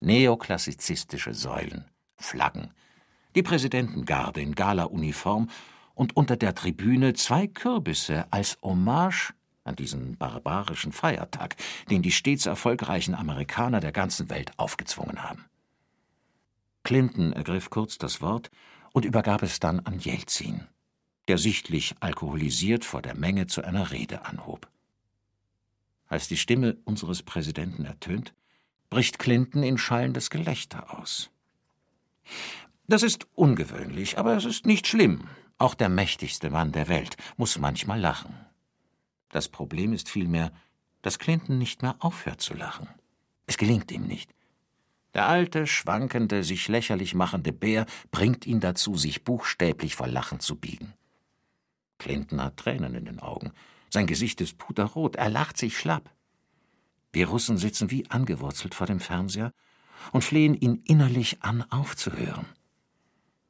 Neoklassizistische 0.00 1.32
Säulen, 1.32 1.84
Flaggen, 2.16 2.74
die 3.36 3.44
Präsidentengarde 3.44 4.40
in 4.40 4.56
Gala-Uniform 4.56 5.48
und 5.94 6.16
unter 6.16 6.36
der 6.36 6.56
Tribüne 6.56 7.14
zwei 7.14 7.46
Kürbisse 7.46 8.26
als 8.32 8.58
Hommage 8.60 9.34
an 9.66 9.76
diesen 9.76 10.16
barbarischen 10.16 10.92
Feiertag, 10.92 11.56
den 11.90 12.02
die 12.02 12.12
stets 12.12 12.46
erfolgreichen 12.46 13.14
Amerikaner 13.14 13.80
der 13.80 13.92
ganzen 13.92 14.30
Welt 14.30 14.52
aufgezwungen 14.56 15.22
haben. 15.22 15.44
Clinton 16.84 17.32
ergriff 17.32 17.70
kurz 17.70 17.98
das 17.98 18.20
Wort 18.20 18.50
und 18.92 19.04
übergab 19.04 19.42
es 19.42 19.58
dann 19.58 19.80
an 19.80 19.98
Jelzin, 19.98 20.66
der 21.28 21.36
sichtlich 21.36 21.96
alkoholisiert 22.00 22.84
vor 22.84 23.02
der 23.02 23.16
Menge 23.16 23.48
zu 23.48 23.62
einer 23.62 23.90
Rede 23.90 24.24
anhob. 24.24 24.68
Als 26.06 26.28
die 26.28 26.36
Stimme 26.36 26.76
unseres 26.84 27.22
Präsidenten 27.22 27.84
ertönt, 27.84 28.32
bricht 28.88 29.18
Clinton 29.18 29.64
in 29.64 29.78
schallendes 29.78 30.30
Gelächter 30.30 30.96
aus. 30.96 31.30
Das 32.86 33.02
ist 33.02 33.26
ungewöhnlich, 33.34 34.16
aber 34.16 34.36
es 34.36 34.44
ist 34.44 34.64
nicht 34.64 34.86
schlimm. 34.86 35.28
Auch 35.58 35.74
der 35.74 35.88
mächtigste 35.88 36.50
Mann 36.50 36.70
der 36.70 36.88
Welt 36.88 37.16
muss 37.36 37.58
manchmal 37.58 37.98
lachen. 37.98 38.45
Das 39.36 39.50
Problem 39.50 39.92
ist 39.92 40.08
vielmehr, 40.08 40.50
dass 41.02 41.18
Clinton 41.18 41.58
nicht 41.58 41.82
mehr 41.82 41.96
aufhört 41.98 42.40
zu 42.40 42.54
lachen. 42.54 42.88
Es 43.44 43.58
gelingt 43.58 43.92
ihm 43.92 44.06
nicht. 44.06 44.34
Der 45.12 45.28
alte, 45.28 45.66
schwankende, 45.66 46.42
sich 46.42 46.68
lächerlich 46.68 47.14
machende 47.14 47.52
Bär 47.52 47.84
bringt 48.10 48.46
ihn 48.46 48.60
dazu, 48.60 48.96
sich 48.96 49.24
buchstäblich 49.24 49.94
vor 49.94 50.06
Lachen 50.06 50.40
zu 50.40 50.56
biegen. 50.56 50.94
Clinton 51.98 52.40
hat 52.40 52.56
Tränen 52.56 52.94
in 52.94 53.04
den 53.04 53.20
Augen. 53.20 53.52
Sein 53.90 54.06
Gesicht 54.06 54.40
ist 54.40 54.56
puterrot, 54.56 55.16
er 55.16 55.28
lacht 55.28 55.58
sich 55.58 55.76
schlapp. 55.76 56.10
Wir 57.12 57.28
Russen 57.28 57.58
sitzen 57.58 57.90
wie 57.90 58.08
angewurzelt 58.10 58.74
vor 58.74 58.86
dem 58.86 59.00
Fernseher 59.00 59.52
und 60.12 60.24
flehen 60.24 60.54
ihn 60.54 60.80
innerlich 60.86 61.42
an, 61.42 61.60
aufzuhören. 61.70 62.46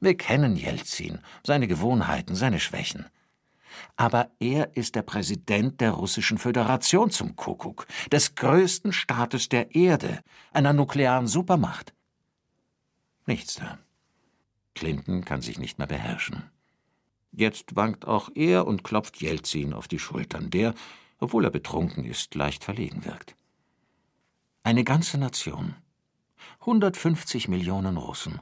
Wir 0.00 0.16
kennen 0.16 0.56
Jelzin, 0.56 1.20
seine 1.44 1.68
Gewohnheiten, 1.68 2.34
seine 2.34 2.58
Schwächen. 2.58 3.06
Aber 3.96 4.30
er 4.40 4.76
ist 4.76 4.94
der 4.94 5.02
Präsident 5.02 5.80
der 5.80 5.92
Russischen 5.92 6.38
Föderation 6.38 7.10
zum 7.10 7.36
Kuckuck, 7.36 7.86
des 8.10 8.34
größten 8.34 8.92
Staates 8.92 9.48
der 9.48 9.74
Erde, 9.74 10.20
einer 10.52 10.72
nuklearen 10.72 11.26
Supermacht. 11.26 11.94
Nichts 13.26 13.56
da. 13.56 13.78
Clinton 14.74 15.24
kann 15.24 15.42
sich 15.42 15.58
nicht 15.58 15.78
mehr 15.78 15.86
beherrschen. 15.86 16.44
Jetzt 17.32 17.76
wankt 17.76 18.06
auch 18.06 18.30
er 18.34 18.66
und 18.66 18.84
klopft 18.84 19.20
Jelzin 19.20 19.72
auf 19.72 19.88
die 19.88 19.98
Schultern, 19.98 20.50
der, 20.50 20.74
obwohl 21.18 21.44
er 21.44 21.50
betrunken 21.50 22.04
ist, 22.04 22.34
leicht 22.34 22.64
verlegen 22.64 23.04
wirkt. 23.04 23.36
Eine 24.62 24.84
ganze 24.84 25.18
Nation, 25.18 25.74
150 26.60 27.48
Millionen 27.48 27.96
Russen, 27.96 28.40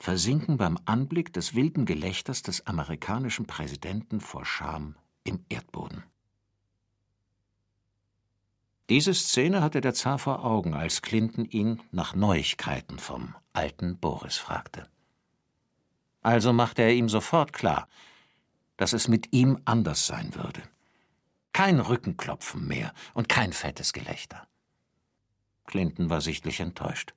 versinken 0.00 0.56
beim 0.56 0.78
Anblick 0.86 1.32
des 1.34 1.54
wilden 1.54 1.84
Gelächters 1.84 2.42
des 2.42 2.66
amerikanischen 2.66 3.46
Präsidenten 3.46 4.20
vor 4.20 4.46
Scham 4.46 4.96
im 5.24 5.44
Erdboden. 5.50 6.02
Diese 8.88 9.14
Szene 9.14 9.62
hatte 9.62 9.82
der 9.82 9.94
Zar 9.94 10.18
vor 10.18 10.44
Augen, 10.44 10.74
als 10.74 11.02
Clinton 11.02 11.44
ihn 11.44 11.80
nach 11.92 12.14
Neuigkeiten 12.14 12.98
vom 12.98 13.36
alten 13.52 13.98
Boris 13.98 14.36
fragte. 14.36 14.88
Also 16.22 16.52
machte 16.52 16.82
er 16.82 16.94
ihm 16.94 17.08
sofort 17.08 17.52
klar, 17.52 17.86
dass 18.78 18.94
es 18.94 19.06
mit 19.06 19.32
ihm 19.32 19.60
anders 19.66 20.06
sein 20.06 20.34
würde. 20.34 20.62
Kein 21.52 21.78
Rückenklopfen 21.78 22.66
mehr 22.66 22.94
und 23.12 23.28
kein 23.28 23.52
fettes 23.52 23.92
Gelächter. 23.92 24.48
Clinton 25.66 26.08
war 26.08 26.20
sichtlich 26.20 26.60
enttäuscht. 26.60 27.14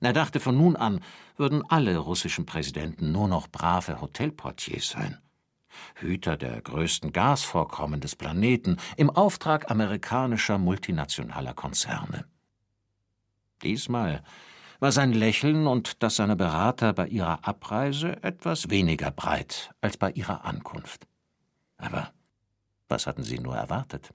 Er 0.00 0.12
dachte, 0.14 0.40
von 0.40 0.56
nun 0.56 0.76
an 0.76 1.00
würden 1.36 1.62
alle 1.68 1.98
russischen 1.98 2.46
Präsidenten 2.46 3.12
nur 3.12 3.28
noch 3.28 3.48
brave 3.48 4.00
Hotelportiers 4.00 4.88
sein. 4.88 5.18
Hüter 5.94 6.36
der 6.36 6.60
größten 6.62 7.12
Gasvorkommen 7.12 8.00
des 8.00 8.16
Planeten 8.16 8.78
im 8.96 9.10
Auftrag 9.10 9.70
amerikanischer 9.70 10.58
multinationaler 10.58 11.54
Konzerne. 11.54 12.24
Diesmal 13.62 14.24
war 14.80 14.92
sein 14.92 15.12
Lächeln 15.12 15.66
und 15.66 16.02
das 16.02 16.16
seiner 16.16 16.36
Berater 16.36 16.94
bei 16.94 17.06
ihrer 17.06 17.46
Abreise 17.46 18.22
etwas 18.22 18.70
weniger 18.70 19.10
breit 19.10 19.74
als 19.82 19.98
bei 19.98 20.10
ihrer 20.12 20.44
Ankunft. 20.44 21.06
Aber 21.76 22.10
was 22.88 23.06
hatten 23.06 23.22
sie 23.22 23.38
nur 23.38 23.54
erwartet? 23.54 24.14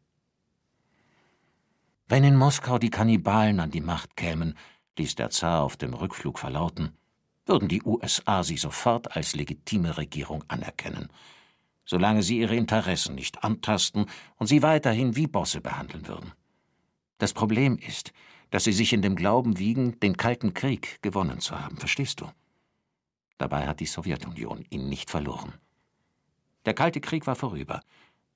Wenn 2.08 2.24
in 2.24 2.36
Moskau 2.36 2.78
die 2.78 2.90
Kannibalen 2.90 3.60
an 3.60 3.72
die 3.72 3.82
Macht 3.82 4.16
kämen, 4.16 4.56
ließ 4.98 5.16
der 5.16 5.30
Zar 5.30 5.64
auf 5.64 5.78
dem 5.78 5.94
Rückflug 5.94 6.40
verlauten, 6.40 6.98
würden 7.46 7.68
die 7.68 7.84
USA 7.84 8.44
sie 8.44 8.58
sofort 8.58 9.16
als 9.16 9.36
legitime 9.36 9.98
Regierung 9.98 10.44
anerkennen, 10.48 11.10
solange 11.86 12.24
sie 12.24 12.40
ihre 12.40 12.56
Interessen 12.56 13.16
nicht 13.16 13.44
antasten 13.44 14.08
und 14.38 14.48
sie 14.48 14.64
weiterhin 14.64 15.16
wie 15.16 15.28
Bosse 15.28 15.62
behandeln 15.62 16.08
würden. 16.08 16.34
Das 17.18 17.34
Problem 17.34 17.78
ist, 17.78 18.12
dass 18.50 18.64
sie 18.64 18.74
sich 18.74 18.94
in 18.94 19.02
dem 19.02 19.16
Glauben 19.16 19.60
wiegen, 19.60 20.00
den 20.00 20.18
Kalten 20.18 20.54
Krieg 20.54 21.02
gewonnen 21.02 21.40
zu 21.40 21.60
haben, 21.60 21.78
verstehst 21.78 22.22
du? 22.22 22.32
Dabei 23.38 23.68
hat 23.68 23.80
die 23.80 23.86
Sowjetunion 23.86 24.66
ihn 24.70 24.88
nicht 24.90 25.10
verloren. 25.10 25.54
Der 26.66 26.74
Kalte 26.74 27.02
Krieg 27.02 27.28
war 27.28 27.36
vorüber, 27.36 27.82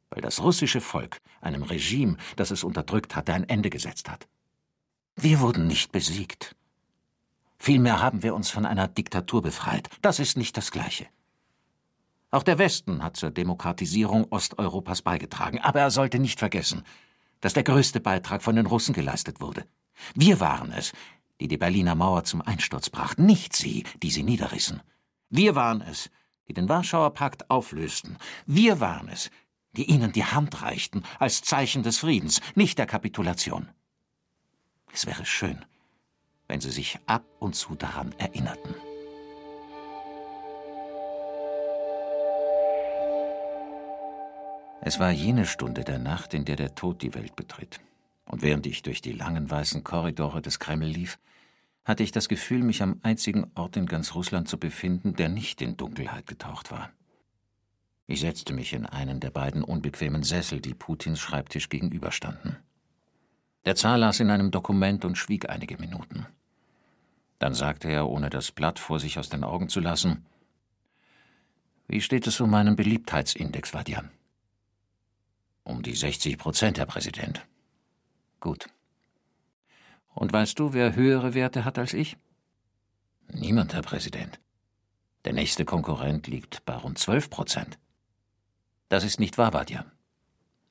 weil 0.10 0.22
das 0.22 0.42
russische 0.42 0.82
Volk 0.82 1.22
einem 1.42 1.64
Regime, 1.64 2.18
das 2.36 2.52
es 2.52 2.64
unterdrückt 2.64 3.16
hatte, 3.16 3.34
ein 3.34 3.48
Ende 3.48 3.70
gesetzt 3.70 4.10
hat. 4.10 4.28
Wir 5.22 5.42
wurden 5.42 5.68
nicht 5.68 5.92
besiegt. 5.92 6.56
Vielmehr 7.58 8.02
haben 8.02 8.24
wir 8.24 8.34
uns 8.34 8.50
von 8.50 8.66
einer 8.66 8.88
Diktatur 8.88 9.42
befreit. 9.42 9.90
Das 10.02 10.18
ist 10.18 10.38
nicht 10.38 10.56
das 10.56 10.72
Gleiche. 10.72 11.08
Auch 12.32 12.44
der 12.44 12.58
Westen 12.58 13.04
hat 13.04 13.18
zur 13.18 13.30
Demokratisierung 13.30 14.28
Osteuropas 14.30 15.02
beigetragen, 15.02 15.60
aber 15.60 15.82
er 15.82 15.92
sollte 15.92 16.20
nicht 16.20 16.40
vergessen, 16.40 16.84
dass 17.42 17.52
der 17.52 17.64
größte 17.64 18.00
Beitrag 18.00 18.42
von 18.42 18.56
den 18.56 18.66
Russen 18.66 18.94
geleistet 18.94 19.42
wurde. 19.42 19.66
Wir 20.16 20.40
waren 20.40 20.72
es, 20.72 20.94
die 21.42 21.50
die 21.50 21.58
Berliner 21.58 21.96
Mauer 21.96 22.24
zum 22.24 22.42
Einsturz 22.42 22.90
brachten, 22.90 23.26
nicht 23.26 23.54
sie, 23.54 23.84
die 24.02 24.12
sie 24.12 24.24
niederrissen. 24.24 24.82
Wir 25.30 25.54
waren 25.54 25.82
es, 25.82 26.10
die 26.48 26.54
den 26.54 26.70
Warschauer 26.70 27.14
Pakt 27.14 27.50
auflösten. 27.50 28.18
Wir 28.46 28.80
waren 28.80 29.10
es, 29.10 29.32
die 29.74 29.90
ihnen 29.90 30.14
die 30.14 30.24
Hand 30.24 30.62
reichten 30.62 31.04
als 31.20 31.42
Zeichen 31.42 31.84
des 31.84 31.98
Friedens, 31.98 32.40
nicht 32.56 32.78
der 32.78 32.86
Kapitulation. 32.86 33.68
Es 34.94 35.06
wäre 35.06 35.26
schön, 35.26 35.66
wenn 36.48 36.62
sie 36.62 36.72
sich 36.72 37.00
ab 37.06 37.24
und 37.40 37.56
zu 37.56 37.76
daran 37.76 38.14
erinnerten. 38.18 38.76
Es 44.82 45.00
war 45.00 45.12
jene 45.12 45.46
Stunde 45.46 45.84
der 45.84 46.00
Nacht, 46.00 46.34
in 46.34 46.46
der 46.46 46.56
der 46.56 46.74
Tod 46.74 47.02
die 47.02 47.14
Welt 47.14 47.36
betritt. 47.36 47.80
Und 48.26 48.42
während 48.42 48.66
ich 48.66 48.82
durch 48.82 49.02
die 49.02 49.12
langen 49.12 49.50
weißen 49.50 49.84
Korridore 49.84 50.42
des 50.42 50.60
Kreml 50.60 50.88
lief, 50.88 51.20
hatte 51.84 52.04
ich 52.04 52.12
das 52.12 52.30
Gefühl, 52.30 52.64
mich 52.64 52.82
am 52.82 53.00
einzigen 53.04 53.52
Ort 53.56 53.76
in 53.76 53.88
ganz 53.88 54.16
Russland 54.16 54.48
zu 54.48 54.58
befinden, 54.58 55.16
der 55.16 55.30
nicht 55.30 55.62
in 55.62 55.76
Dunkelheit 55.76 56.28
getaucht 56.28 56.72
war. 56.72 56.92
Ich 58.06 58.22
setzte 58.22 58.54
mich 58.54 58.74
in 58.74 58.86
einen 58.86 59.20
der 59.20 59.32
beiden 59.32 59.64
unbequemen 59.64 60.24
Sessel, 60.24 60.62
die 60.62 60.74
Putins 60.74 61.20
Schreibtisch 61.20 61.70
gegenüberstanden. 61.70 62.58
Der 63.70 63.76
Zar 63.76 64.00
las 64.00 64.20
in 64.20 64.32
einem 64.32 64.50
Dokument 64.50 65.06
und 65.06 65.16
schwieg 65.16 65.48
einige 65.48 65.78
Minuten. 65.78 66.26
Dann 67.38 67.54
sagte 67.54 67.88
er, 67.88 68.10
ohne 68.10 68.32
das 68.32 68.52
Blatt 68.52 68.80
vor 68.80 69.00
sich 69.00 69.20
aus 69.20 69.30
den 69.30 69.44
Augen 69.44 69.70
zu 69.70 69.80
lassen, 69.80 70.26
Wie 71.88 72.02
steht 72.02 72.26
es 72.26 72.42
um 72.42 72.50
meinen 72.50 72.76
Beliebtheitsindex, 72.76 73.72
Vadian? 73.72 74.10
Um 75.64 75.84
die 75.84 75.94
60 75.94 76.40
Prozent, 76.40 76.80
Herr 76.80 76.88
Präsident. 76.88 77.46
Gut. 78.40 78.66
Und 80.16 80.34
weißt 80.34 80.58
du, 80.58 80.74
wer 80.74 80.96
höhere 80.96 81.36
Werte 81.36 81.64
hat 81.64 81.78
als 81.78 81.94
ich? 81.94 82.18
Niemand, 83.32 83.76
Herr 83.76 83.84
Präsident. 83.84 84.40
Der 85.26 85.34
nächste 85.34 85.64
Konkurrent 85.64 86.26
liegt 86.26 86.66
bei 86.66 86.74
rund 86.74 86.98
12 86.98 87.30
Prozent. 87.30 87.78
Das 88.88 89.04
ist 89.04 89.20
nicht 89.20 89.38
wahr, 89.38 89.54
Vadja. 89.54 89.86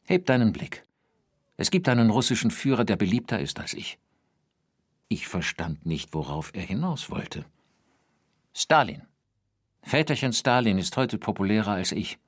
Heb 0.03 0.27
deinen 0.27 0.53
Blick. 0.53 0.88
Es 1.59 1.73
gibt 1.73 1.89
einen 1.89 2.09
russischen 2.09 2.53
Führer, 2.53 2.85
der 2.85 2.97
beliebter 2.97 3.41
ist 3.41 3.59
als 3.59 3.75
ich. 3.75 3.99
Ich 5.09 5.27
verstand 5.27 5.85
nicht, 5.85 6.15
worauf 6.15 6.53
er 6.55 6.63
hinaus 6.63 7.11
wollte. 7.11 7.45
Stalin. 8.55 9.03
Väterchen 9.83 10.33
Stalin 10.33 10.79
ist 10.79 10.97
heute 10.97 11.19
populärer 11.19 11.73
als 11.73 11.91
ich. 11.91 12.19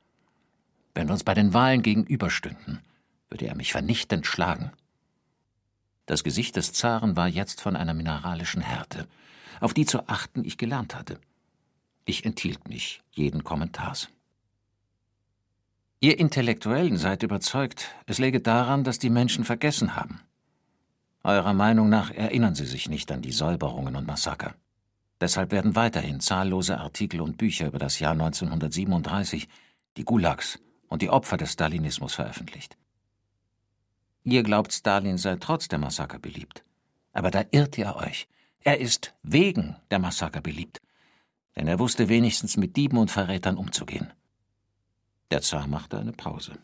Wenn 0.94 1.08
wir 1.08 1.12
uns 1.12 1.22
bei 1.22 1.34
den 1.34 1.54
Wahlen 1.54 1.82
gegenüberstünden, 1.82 2.80
würde 3.28 3.46
er 3.46 3.54
mich 3.54 3.70
vernichtend 3.70 4.26
schlagen. 4.26 4.72
Das 6.06 6.24
Gesicht 6.24 6.56
des 6.56 6.72
Zaren 6.72 7.14
war 7.16 7.28
jetzt 7.28 7.60
von 7.60 7.76
einer 7.76 7.94
mineralischen 7.94 8.62
Härte, 8.62 9.06
auf 9.60 9.74
die 9.74 9.86
zu 9.86 10.08
achten 10.08 10.44
ich 10.44 10.58
gelernt 10.58 10.96
hatte. 10.96 11.20
Ich 12.04 12.24
enthielt 12.24 12.68
mich 12.68 13.00
jeden 13.12 13.44
Kommentars. 13.44 14.08
Ihr 16.02 16.18
Intellektuellen 16.18 16.96
seid 16.96 17.22
überzeugt, 17.22 17.94
es 18.06 18.18
läge 18.18 18.40
daran, 18.40 18.84
dass 18.84 18.98
die 18.98 19.10
Menschen 19.10 19.44
vergessen 19.44 19.96
haben. 19.96 20.22
Eurer 21.22 21.52
Meinung 21.52 21.90
nach 21.90 22.10
erinnern 22.10 22.54
sie 22.54 22.64
sich 22.64 22.88
nicht 22.88 23.12
an 23.12 23.20
die 23.20 23.32
Säuberungen 23.32 23.94
und 23.96 24.06
Massaker. 24.06 24.54
Deshalb 25.20 25.52
werden 25.52 25.76
weiterhin 25.76 26.20
zahllose 26.20 26.78
Artikel 26.78 27.20
und 27.20 27.36
Bücher 27.36 27.66
über 27.66 27.78
das 27.78 27.98
Jahr 27.98 28.12
1937, 28.12 29.46
die 29.98 30.04
Gulags 30.04 30.58
und 30.88 31.02
die 31.02 31.10
Opfer 31.10 31.36
des 31.36 31.52
Stalinismus 31.52 32.14
veröffentlicht. 32.14 32.78
Ihr 34.24 34.42
glaubt, 34.42 34.72
Stalin 34.72 35.18
sei 35.18 35.36
trotz 35.36 35.68
der 35.68 35.78
Massaker 35.78 36.18
beliebt. 36.18 36.64
Aber 37.12 37.30
da 37.30 37.44
irrt 37.50 37.76
ihr 37.76 37.94
euch. 37.96 38.26
Er 38.60 38.80
ist 38.80 39.14
wegen 39.22 39.76
der 39.90 39.98
Massaker 39.98 40.40
beliebt. 40.40 40.80
Denn 41.56 41.66
er 41.66 41.78
wusste 41.78 42.08
wenigstens 42.08 42.56
mit 42.56 42.76
Dieben 42.76 42.96
und 42.96 43.10
Verrätern 43.10 43.58
umzugehen. 43.58 44.10
Der 45.30 45.42
Zar 45.42 45.66
machte 45.66 45.98
eine 45.98 46.12
Pause. 46.12 46.58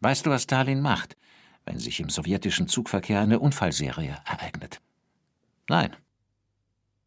Weißt 0.00 0.24
du, 0.24 0.30
was 0.30 0.44
Stalin 0.44 0.80
macht, 0.80 1.16
wenn 1.64 1.78
sich 1.78 2.00
im 2.00 2.08
sowjetischen 2.08 2.68
Zugverkehr 2.68 3.20
eine 3.20 3.40
Unfallserie 3.40 4.16
ereignet? 4.24 4.80
Nein. 5.68 5.94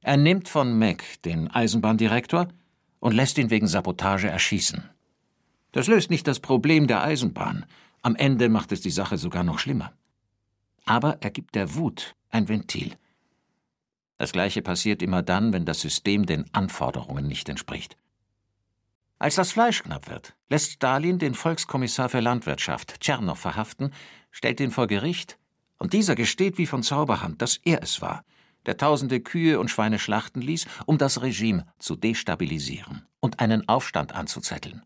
Er 0.01 0.17
nimmt 0.17 0.49
von 0.49 0.77
Mack 0.77 1.21
den 1.23 1.49
Eisenbahndirektor 1.49 2.47
und 2.99 3.13
lässt 3.13 3.37
ihn 3.37 3.49
wegen 3.49 3.67
Sabotage 3.67 4.29
erschießen. 4.29 4.83
Das 5.71 5.87
löst 5.87 6.09
nicht 6.09 6.27
das 6.27 6.39
Problem 6.39 6.87
der 6.87 7.01
Eisenbahn. 7.01 7.65
Am 8.01 8.15
Ende 8.15 8.49
macht 8.49 8.71
es 8.71 8.81
die 8.81 8.91
Sache 8.91 9.17
sogar 9.17 9.43
noch 9.43 9.59
schlimmer. 9.59 9.93
Aber 10.85 11.17
er 11.21 11.31
gibt 11.31 11.55
der 11.55 11.75
Wut 11.75 12.15
ein 12.29 12.47
Ventil. 12.49 12.95
Das 14.17 14.31
Gleiche 14.31 14.61
passiert 14.61 15.01
immer 15.01 15.23
dann, 15.23 15.53
wenn 15.53 15.65
das 15.65 15.81
System 15.81 16.25
den 16.25 16.45
Anforderungen 16.53 17.27
nicht 17.27 17.49
entspricht. 17.49 17.95
Als 19.21 19.35
das 19.35 19.51
Fleisch 19.51 19.83
knapp 19.83 20.09
wird, 20.09 20.33
lässt 20.49 20.71
Stalin 20.71 21.19
den 21.19 21.35
Volkskommissar 21.35 22.09
für 22.09 22.21
Landwirtschaft, 22.21 23.01
Tschernow, 23.01 23.37
verhaften, 23.37 23.93
stellt 24.31 24.59
ihn 24.59 24.71
vor 24.71 24.87
Gericht, 24.87 25.37
und 25.77 25.93
dieser 25.93 26.15
gesteht 26.15 26.57
wie 26.57 26.65
von 26.65 26.81
Zauberhand, 26.81 27.39
dass 27.39 27.57
er 27.63 27.83
es 27.83 28.01
war, 28.01 28.23
der 28.65 28.77
tausende 28.77 29.21
Kühe 29.21 29.59
und 29.59 29.69
Schweine 29.69 29.99
schlachten 29.99 30.41
ließ, 30.41 30.65
um 30.87 30.97
das 30.97 31.21
Regime 31.21 31.67
zu 31.77 31.95
destabilisieren 31.95 33.05
und 33.19 33.39
einen 33.39 33.69
Aufstand 33.69 34.15
anzuzetteln. 34.15 34.81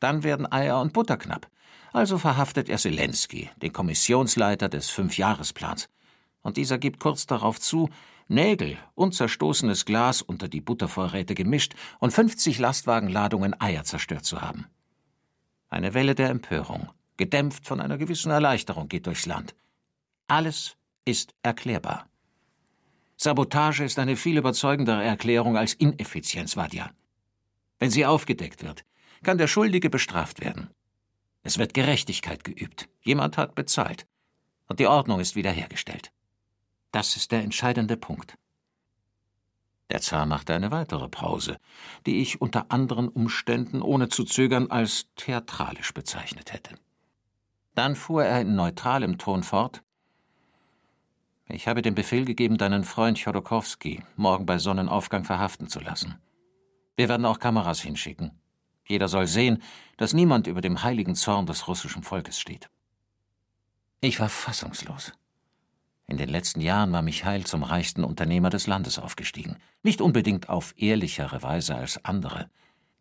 Dann 0.00 0.24
werden 0.24 0.50
Eier 0.50 0.80
und 0.80 0.92
Butter 0.92 1.16
knapp. 1.16 1.48
Also 1.92 2.18
verhaftet 2.18 2.68
er 2.68 2.78
Zelensky, 2.78 3.48
den 3.62 3.72
Kommissionsleiter 3.72 4.68
des 4.70 4.90
Fünfjahresplans. 4.90 5.88
Und 6.40 6.56
dieser 6.56 6.78
gibt 6.78 6.98
kurz 6.98 7.28
darauf 7.28 7.60
zu, 7.60 7.90
Nägel 8.28 8.78
und 8.94 9.14
zerstoßenes 9.14 9.84
Glas 9.84 10.22
unter 10.22 10.48
die 10.48 10.60
Buttervorräte 10.60 11.34
gemischt 11.34 11.74
und 11.98 12.12
50 12.12 12.58
Lastwagenladungen 12.58 13.60
Eier 13.60 13.84
zerstört 13.84 14.24
zu 14.24 14.40
haben. 14.40 14.66
Eine 15.68 15.94
Welle 15.94 16.14
der 16.14 16.30
Empörung, 16.30 16.90
gedämpft 17.16 17.66
von 17.66 17.80
einer 17.80 17.98
gewissen 17.98 18.30
Erleichterung, 18.30 18.88
geht 18.88 19.06
durchs 19.06 19.26
Land. 19.26 19.54
Alles 20.28 20.76
ist 21.04 21.34
erklärbar. 21.42 22.08
Sabotage 23.16 23.84
ist 23.84 23.98
eine 23.98 24.16
viel 24.16 24.38
überzeugendere 24.38 25.02
Erklärung 25.02 25.56
als 25.56 25.74
Ineffizienz, 25.74 26.56
Vadja. 26.56 26.90
Wenn 27.78 27.90
sie 27.90 28.06
aufgedeckt 28.06 28.64
wird, 28.64 28.84
kann 29.22 29.38
der 29.38 29.46
Schuldige 29.46 29.90
bestraft 29.90 30.40
werden. 30.40 30.70
Es 31.42 31.58
wird 31.58 31.74
Gerechtigkeit 31.74 32.44
geübt. 32.44 32.88
Jemand 33.00 33.36
hat 33.36 33.54
bezahlt. 33.54 34.06
Und 34.68 34.80
die 34.80 34.86
Ordnung 34.86 35.20
ist 35.20 35.36
wiederhergestellt. 35.36 36.12
Das 36.92 37.16
ist 37.16 37.32
der 37.32 37.42
entscheidende 37.42 37.96
Punkt. 37.96 38.36
Der 39.90 40.00
Zar 40.00 40.24
machte 40.26 40.54
eine 40.54 40.70
weitere 40.70 41.08
Pause, 41.08 41.58
die 42.06 42.22
ich 42.22 42.40
unter 42.40 42.70
anderen 42.70 43.08
Umständen 43.08 43.82
ohne 43.82 44.08
zu 44.08 44.24
zögern 44.24 44.70
als 44.70 45.06
theatralisch 45.16 45.92
bezeichnet 45.92 46.52
hätte. 46.52 46.76
Dann 47.74 47.96
fuhr 47.96 48.24
er 48.24 48.40
in 48.40 48.54
neutralem 48.54 49.18
Ton 49.18 49.42
fort 49.42 49.82
Ich 51.48 51.68
habe 51.68 51.82
den 51.82 51.94
Befehl 51.94 52.24
gegeben, 52.24 52.56
deinen 52.56 52.84
Freund 52.84 53.18
Chodorkowski 53.18 54.02
morgen 54.16 54.46
bei 54.46 54.58
Sonnenaufgang 54.58 55.24
verhaften 55.24 55.68
zu 55.68 55.80
lassen. 55.80 56.16
Wir 56.96 57.08
werden 57.08 57.26
auch 57.26 57.38
Kameras 57.38 57.80
hinschicken. 57.80 58.38
Jeder 58.86 59.08
soll 59.08 59.26
sehen, 59.26 59.62
dass 59.96 60.12
niemand 60.12 60.46
über 60.46 60.60
dem 60.60 60.82
heiligen 60.82 61.14
Zorn 61.14 61.46
des 61.46 61.68
russischen 61.68 62.02
Volkes 62.02 62.38
steht. 62.38 62.68
Ich 64.00 64.20
war 64.20 64.28
fassungslos. 64.28 65.12
In 66.12 66.18
den 66.18 66.28
letzten 66.28 66.60
Jahren 66.60 66.92
war 66.92 67.00
Michail 67.00 67.46
zum 67.46 67.62
reichsten 67.62 68.04
Unternehmer 68.04 68.50
des 68.50 68.66
Landes 68.66 68.98
aufgestiegen. 68.98 69.56
Nicht 69.82 70.02
unbedingt 70.02 70.50
auf 70.50 70.74
ehrlichere 70.76 71.42
Weise 71.42 71.74
als 71.74 72.04
andere, 72.04 72.50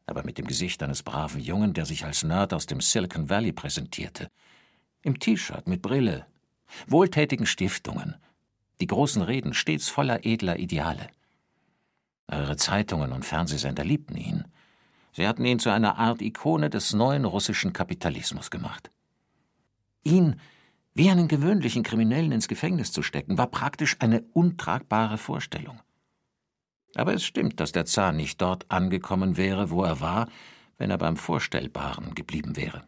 aber 0.06 0.24
mit 0.24 0.38
dem 0.38 0.48
Gesicht 0.48 0.82
eines 0.82 1.04
braven 1.04 1.42
Jungen, 1.42 1.74
der 1.74 1.86
sich 1.86 2.06
als 2.06 2.24
Nerd 2.24 2.54
aus 2.54 2.68
dem 2.68 2.80
Silicon 2.80 3.30
Valley 3.30 3.52
präsentierte. 3.52 4.30
Im 5.02 5.20
T-Shirt, 5.20 5.68
mit 5.68 5.82
Brille, 5.82 6.26
wohltätigen 6.88 7.46
Stiftungen, 7.46 8.16
die 8.80 8.88
großen 8.88 9.22
Reden 9.22 9.54
stets 9.54 9.90
voller 9.90 10.26
edler 10.26 10.58
Ideale. 10.58 11.10
Eure 12.30 12.56
Zeitungen 12.56 13.12
und 13.12 13.26
Fernsehsender 13.26 13.84
liebten 13.84 14.16
ihn. 14.16 14.46
Sie 15.12 15.28
hatten 15.28 15.44
ihn 15.44 15.60
zu 15.60 15.70
einer 15.70 15.98
Art 15.98 16.22
Ikone 16.22 16.70
des 16.70 16.94
neuen 16.94 17.26
russischen 17.26 17.74
Kapitalismus 17.74 18.50
gemacht. 18.50 18.90
Ihn 20.02 20.40
Wie 20.94 21.10
einen 21.10 21.28
gewöhnlichen 21.28 21.84
Kriminellen 21.84 22.32
ins 22.32 22.48
Gefängnis 22.48 22.92
zu 22.92 23.02
stecken, 23.02 23.38
war 23.38 23.48
praktisch 23.48 23.96
eine 24.00 24.24
untragbare 24.34 25.18
Vorstellung. 25.18 25.80
Aber 26.96 27.14
es 27.14 27.24
stimmt, 27.24 27.60
dass 27.60 27.72
der 27.72 27.86
Zar 27.86 28.12
nicht 28.12 28.42
dort 28.42 28.70
angekommen 28.70 29.38
wäre, 29.38 29.70
wo 29.70 29.84
er 29.84 30.02
war, 30.02 30.28
wenn 30.78 30.92
er 30.92 30.98
beim 30.98 31.16
Vorstellbaren 31.16 32.16
geblieben 32.16 32.58
wäre. 32.58 32.86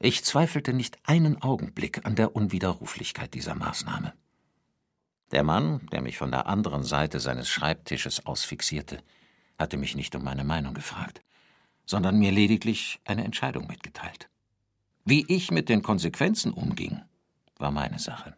Ich 0.00 0.24
zweifelte 0.24 0.72
nicht 0.72 0.98
einen 1.04 1.40
Augenblick 1.40 2.04
an 2.04 2.16
der 2.16 2.34
Unwiderruflichkeit 2.34 3.34
dieser 3.34 3.54
Maßnahme. 3.54 4.12
Der 5.32 5.42
Mann, 5.42 5.86
der 5.92 6.02
mich 6.02 6.18
von 6.18 6.30
der 6.30 6.46
anderen 6.46 6.82
Seite 6.82 7.20
seines 7.20 7.48
Schreibtisches 7.48 8.26
aus 8.26 8.44
fixierte, 8.44 9.02
hatte 9.58 9.76
mich 9.76 9.96
nicht 9.96 10.14
um 10.14 10.22
meine 10.22 10.44
Meinung 10.44 10.74
gefragt, 10.74 11.22
sondern 11.84 12.18
mir 12.18 12.30
lediglich 12.32 13.00
eine 13.04 13.24
Entscheidung 13.24 13.66
mitgeteilt. 13.66 14.28
Wie 15.08 15.24
ich 15.28 15.52
mit 15.52 15.68
den 15.68 15.82
Konsequenzen 15.82 16.52
umging, 16.52 17.00
war 17.58 17.70
meine 17.70 18.00
Sache. 18.00 18.34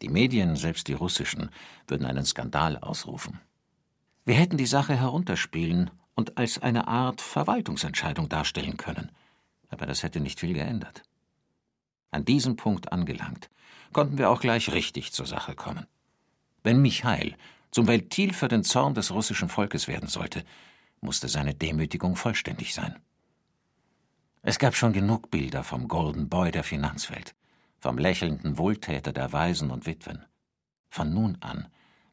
Die 0.00 0.08
Medien, 0.08 0.56
selbst 0.56 0.88
die 0.88 0.94
russischen, 0.94 1.50
würden 1.86 2.06
einen 2.06 2.24
Skandal 2.24 2.78
ausrufen. 2.78 3.38
Wir 4.24 4.36
hätten 4.36 4.56
die 4.56 4.64
Sache 4.64 4.96
herunterspielen 4.96 5.90
und 6.14 6.38
als 6.38 6.58
eine 6.62 6.88
Art 6.88 7.20
Verwaltungsentscheidung 7.20 8.30
darstellen 8.30 8.78
können, 8.78 9.12
aber 9.68 9.84
das 9.84 10.02
hätte 10.02 10.20
nicht 10.20 10.40
viel 10.40 10.54
geändert. 10.54 11.02
An 12.10 12.24
diesem 12.24 12.56
Punkt 12.56 12.90
angelangt, 12.90 13.50
konnten 13.92 14.16
wir 14.16 14.30
auch 14.30 14.40
gleich 14.40 14.72
richtig 14.72 15.12
zur 15.12 15.26
Sache 15.26 15.54
kommen. 15.54 15.86
Wenn 16.62 16.80
Michail 16.80 17.36
zum 17.70 17.86
Ventil 17.86 18.32
für 18.32 18.48
den 18.48 18.64
Zorn 18.64 18.94
des 18.94 19.10
russischen 19.10 19.50
Volkes 19.50 19.88
werden 19.88 20.08
sollte, 20.08 20.42
musste 21.02 21.28
seine 21.28 21.52
Demütigung 21.54 22.16
vollständig 22.16 22.72
sein. 22.72 22.98
Es 24.42 24.58
gab 24.58 24.74
schon 24.74 24.92
genug 24.92 25.30
Bilder 25.30 25.64
vom 25.64 25.88
Golden 25.88 26.28
Boy 26.28 26.50
der 26.50 26.64
Finanzwelt, 26.64 27.34
vom 27.78 27.98
lächelnden 27.98 28.58
Wohltäter 28.58 29.12
der 29.12 29.32
Waisen 29.32 29.70
und 29.70 29.86
Witwen. 29.86 30.24
Von 30.88 31.12
nun 31.12 31.38
an 31.40 31.68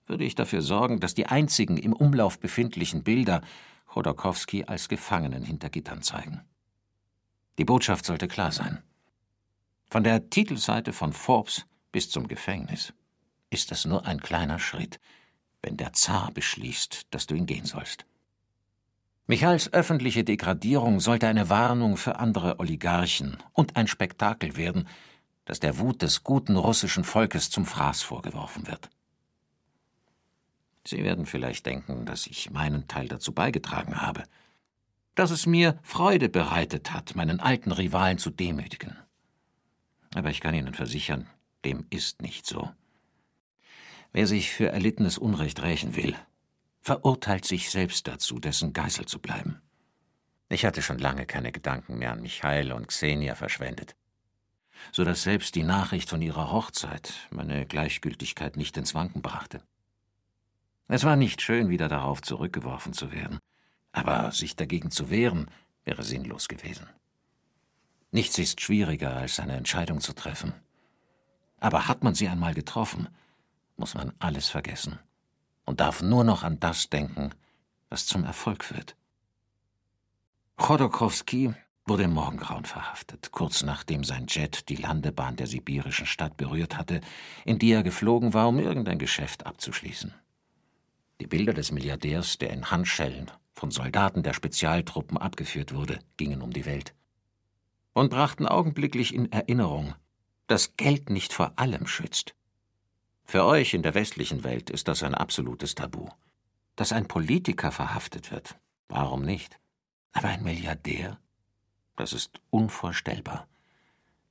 würde 0.08 0.24
ich 0.24 0.36
dafür 0.36 0.62
sorgen, 0.62 1.00
dass 1.00 1.14
die 1.14 1.28
einzigen 1.28 1.78
im 1.78 1.94
Umlauf 1.94 2.40
befindlichen 2.40 3.04
Bilder 3.04 3.42
Chodorkowski 3.88 4.66
als 4.66 4.90
Gefangenen 4.90 5.44
hinter 5.44 5.70
Gittern 5.70 6.02
zeigen. 6.02 6.42
Die 7.58 7.66
Botschaft 7.66 8.06
sollte 8.06 8.28
klar 8.28 8.52
sein. 8.52 8.84
Von 9.90 10.04
der 10.04 10.30
Titelseite 10.30 10.94
von 10.94 11.14
Forbes 11.14 11.66
bis 11.92 12.10
zum 12.10 12.28
Gefängnis 12.28 12.94
ist 13.50 13.72
es 13.72 13.86
nur 13.86 14.06
ein 14.06 14.20
kleiner 14.20 14.60
Schritt, 14.60 15.00
wenn 15.62 15.78
der 15.78 15.94
Zar 15.94 16.32
beschließt, 16.32 17.08
dass 17.12 17.28
du 17.28 17.36
ihn 17.36 17.46
gehen 17.46 17.66
sollst. 17.66 18.06
Michaels 19.28 19.74
öffentliche 19.74 20.24
Degradierung 20.24 21.00
sollte 21.00 21.28
eine 21.28 21.50
Warnung 21.50 21.98
für 21.98 22.20
andere 22.20 22.60
Oligarchen 22.60 23.38
und 23.54 23.76
ein 23.76 23.88
Spektakel 23.88 24.56
werden, 24.56 24.88
das 25.46 25.60
der 25.60 25.80
Wut 25.80 26.04
des 26.04 26.24
guten 26.24 26.56
russischen 26.56 27.04
Volkes 27.04 27.50
zum 27.50 27.66
Fraß 27.66 28.04
vorgeworfen 28.04 28.68
wird. 28.68 28.90
Sie 30.86 31.04
werden 31.04 31.26
vielleicht 31.26 31.66
denken, 31.66 32.06
dass 32.06 32.28
ich 32.28 32.52
meinen 32.52 32.88
Teil 32.88 33.08
dazu 33.08 33.34
beigetragen 33.34 34.00
habe, 34.00 34.24
dass 35.16 35.32
es 35.32 35.48
mir 35.48 35.80
Freude 35.82 36.30
bereitet 36.30 36.94
hat, 36.94 37.16
meinen 37.16 37.40
alten 37.40 37.72
Rivalen 37.72 38.20
zu 38.20 38.30
demütigen. 38.30 38.96
Aber 40.14 40.30
ich 40.30 40.40
kann 40.40 40.54
Ihnen 40.54 40.76
versichern, 40.76 41.28
dem 41.64 41.88
ist 41.90 42.22
nicht 42.22 42.46
so. 42.46 42.70
Wer 44.12 44.28
sich 44.28 44.52
für 44.52 44.70
erlittenes 44.70 45.18
Unrecht 45.18 45.64
rächen 45.64 45.96
will, 45.96 46.16
verurteilt 46.86 47.46
sich 47.46 47.72
selbst 47.72 48.06
dazu, 48.06 48.38
dessen 48.38 48.72
Geißel 48.72 49.08
zu 49.08 49.18
bleiben. 49.18 49.60
Ich 50.50 50.66
hatte 50.66 50.84
schon 50.84 51.00
lange 51.00 51.26
keine 51.26 51.52
Gedanken 51.52 51.98
mehr 51.98 52.12
an 52.12 52.22
Michael 52.22 52.72
und 52.72 52.90
Xenia 52.90 53.34
verschwendet, 53.34 53.96
so 54.92 55.04
dass 55.04 55.24
selbst 55.24 55.56
die 55.56 55.64
Nachricht 55.64 56.12
von 56.12 56.22
ihrer 56.22 56.52
Hochzeit 56.52 57.12
meine 57.32 57.66
Gleichgültigkeit 57.66 58.56
nicht 58.56 58.78
ins 58.78 58.94
Wanken 58.94 59.24
brachte. 59.24 59.64
Es 60.88 61.04
war 61.04 61.16
nicht 61.16 61.42
schön, 61.42 61.70
wieder 61.70 61.88
darauf 61.88 62.22
zurückgeworfen 62.22 62.94
zu 62.94 63.12
werden, 63.12 63.40
aber 63.92 64.32
sich 64.32 64.56
dagegen 64.56 64.92
zu 64.92 65.10
wehren, 65.10 65.50
wäre 65.86 66.04
sinnlos 66.04 66.48
gewesen. 66.48 66.88
Nichts 68.12 68.38
ist 68.38 68.62
schwieriger, 68.62 69.16
als 69.16 69.40
eine 69.40 69.56
Entscheidung 69.56 70.02
zu 70.02 70.14
treffen. 70.14 70.54
Aber 71.60 71.88
hat 71.88 72.04
man 72.04 72.14
sie 72.14 72.28
einmal 72.28 72.54
getroffen, 72.54 73.08
muss 73.76 73.96
man 73.96 74.14
alles 74.20 74.50
vergessen 74.50 75.00
und 75.66 75.80
darf 75.80 76.02
nur 76.02 76.24
noch 76.24 76.44
an 76.44 76.60
das 76.60 76.90
denken, 76.90 77.32
was 77.90 78.06
zum 78.06 78.24
Erfolg 78.24 78.64
führt. 78.64 78.96
Chodorkowski 80.58 81.54
wurde 81.86 82.04
im 82.04 82.14
Morgengrauen 82.14 82.66
verhaftet, 82.66 83.32
kurz 83.32 83.64
nachdem 83.64 84.04
sein 84.04 84.26
Jet 84.28 84.70
die 84.70 84.76
Landebahn 84.76 85.36
der 85.36 85.48
sibirischen 85.48 86.06
Stadt 86.06 86.38
berührt 86.38 86.78
hatte, 86.78 87.02
in 87.44 87.60
die 87.60 87.72
er 87.72 87.84
geflogen 87.84 88.34
war, 88.34 88.48
um 88.48 88.60
irgendein 88.60 88.98
Geschäft 88.98 89.46
abzuschließen. 89.46 90.14
Die 91.22 91.28
Bilder 91.28 91.54
des 91.54 91.72
Milliardärs, 91.72 92.38
der 92.38 92.50
in 92.52 92.72
Handschellen 92.72 93.32
von 93.54 93.72
Soldaten 93.72 94.24
der 94.24 94.34
Spezialtruppen 94.34 95.18
abgeführt 95.18 95.74
wurde, 95.74 96.00
gingen 96.18 96.42
um 96.42 96.52
die 96.52 96.66
Welt 96.66 96.94
und 97.94 98.10
brachten 98.10 98.46
augenblicklich 98.46 99.14
in 99.14 99.32
Erinnerung, 99.32 99.96
dass 100.48 100.76
Geld 100.76 101.10
nicht 101.10 101.34
vor 101.34 101.54
allem 101.56 101.88
schützt. 101.88 102.36
Für 103.26 103.44
euch 103.46 103.74
in 103.74 103.82
der 103.82 103.96
westlichen 103.96 104.44
Welt 104.44 104.70
ist 104.70 104.88
das 104.88 105.04
ein 105.04 105.16
absolutes 105.16 105.76
Tabu. 105.76 106.08
Dass 106.76 106.92
ein 106.92 107.08
Politiker 107.08 107.72
verhaftet 107.72 108.32
wird, 108.32 108.56
warum 108.88 109.24
nicht? 109.24 109.60
Aber 110.14 110.30
ein 110.30 110.44
Milliardär? 110.44 111.20
Das 111.96 112.14
ist 112.14 112.40
unvorstellbar. 112.52 113.48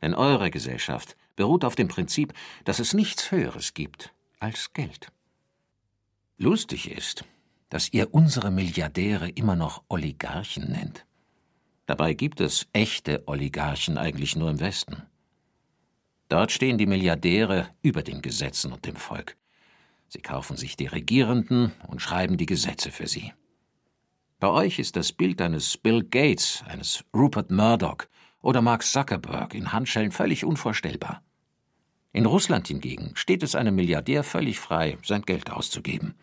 Denn 0.00 0.14
eure 0.14 0.50
Gesellschaft 0.50 1.16
beruht 1.34 1.64
auf 1.64 1.74
dem 1.74 1.88
Prinzip, 1.88 2.32
dass 2.64 2.78
es 2.78 2.94
nichts 2.94 3.30
Höheres 3.30 3.74
gibt 3.74 4.12
als 4.38 4.72
Geld. 4.72 5.10
Lustig 6.36 6.90
ist, 6.90 7.24
dass 7.70 7.92
ihr 7.92 8.14
unsere 8.14 8.50
Milliardäre 8.50 9.28
immer 9.28 9.56
noch 9.56 9.82
Oligarchen 9.88 10.70
nennt. 10.70 11.04
Dabei 11.86 12.14
gibt 12.14 12.40
es 12.40 12.66
echte 12.72 13.26
Oligarchen 13.26 13.98
eigentlich 13.98 14.36
nur 14.36 14.50
im 14.50 14.60
Westen. 14.60 15.02
Dort 16.28 16.52
stehen 16.52 16.78
die 16.78 16.86
Milliardäre 16.86 17.68
über 17.82 18.02
den 18.02 18.22
Gesetzen 18.22 18.72
und 18.72 18.86
dem 18.86 18.96
Volk. 18.96 19.36
Sie 20.08 20.22
kaufen 20.22 20.56
sich 20.56 20.76
die 20.76 20.86
Regierenden 20.86 21.72
und 21.88 22.00
schreiben 22.00 22.36
die 22.36 22.46
Gesetze 22.46 22.90
für 22.90 23.06
sie. 23.06 23.32
Bei 24.40 24.48
euch 24.48 24.78
ist 24.78 24.96
das 24.96 25.12
Bild 25.12 25.40
eines 25.40 25.76
Bill 25.76 26.02
Gates, 26.04 26.64
eines 26.66 27.04
Rupert 27.14 27.50
Murdoch 27.50 28.04
oder 28.40 28.62
Mark 28.62 28.82
Zuckerberg 28.84 29.54
in 29.54 29.72
Handschellen 29.72 30.12
völlig 30.12 30.44
unvorstellbar. 30.44 31.22
In 32.12 32.26
Russland 32.26 32.68
hingegen 32.68 33.12
steht 33.14 33.42
es 33.42 33.54
einem 33.54 33.74
Milliardär 33.74 34.22
völlig 34.22 34.60
frei, 34.60 34.98
sein 35.02 35.22
Geld 35.22 35.50
auszugeben. 35.50 36.14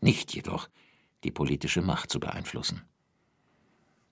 Nicht 0.00 0.34
jedoch, 0.34 0.68
die 1.24 1.30
politische 1.30 1.82
Macht 1.82 2.10
zu 2.10 2.20
beeinflussen. 2.20 2.82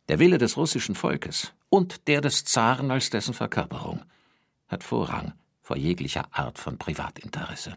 Der 0.09 0.19
Wille 0.19 0.39
des 0.39 0.57
russischen 0.57 0.95
Volkes 0.95 1.53
und 1.69 2.07
der 2.07 2.21
des 2.21 2.45
Zaren 2.45 2.91
als 2.91 3.11
dessen 3.11 3.35
Verkörperung– 3.35 4.05
hat 4.69 4.85
Vorrang 4.85 5.33
vor 5.61 5.77
jeglicher 5.77 6.27
Art 6.33 6.59
von 6.59 6.79
Privatinteresse. 6.79 7.77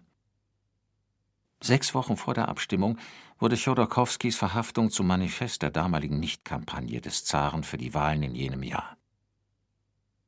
Sechs 1.61 1.93
Wochen 1.93 2.15
vor 2.15 2.33
der 2.33 2.47
Abstimmung 2.47 2.97
wurde 3.37 3.57
Chodorkowskis 3.57 4.37
Verhaftung 4.37 4.91
zum 4.91 5.07
Manifest 5.07 5.61
der 5.61 5.71
damaligen 5.71 6.19
Nichtkampagne 6.19 7.01
des 7.01 7.25
Zaren 7.25 7.63
für 7.63 7.77
die 7.77 7.93
Wahlen 7.93 8.23
in 8.23 8.35
jenem 8.35 8.63
Jahr. 8.63 8.97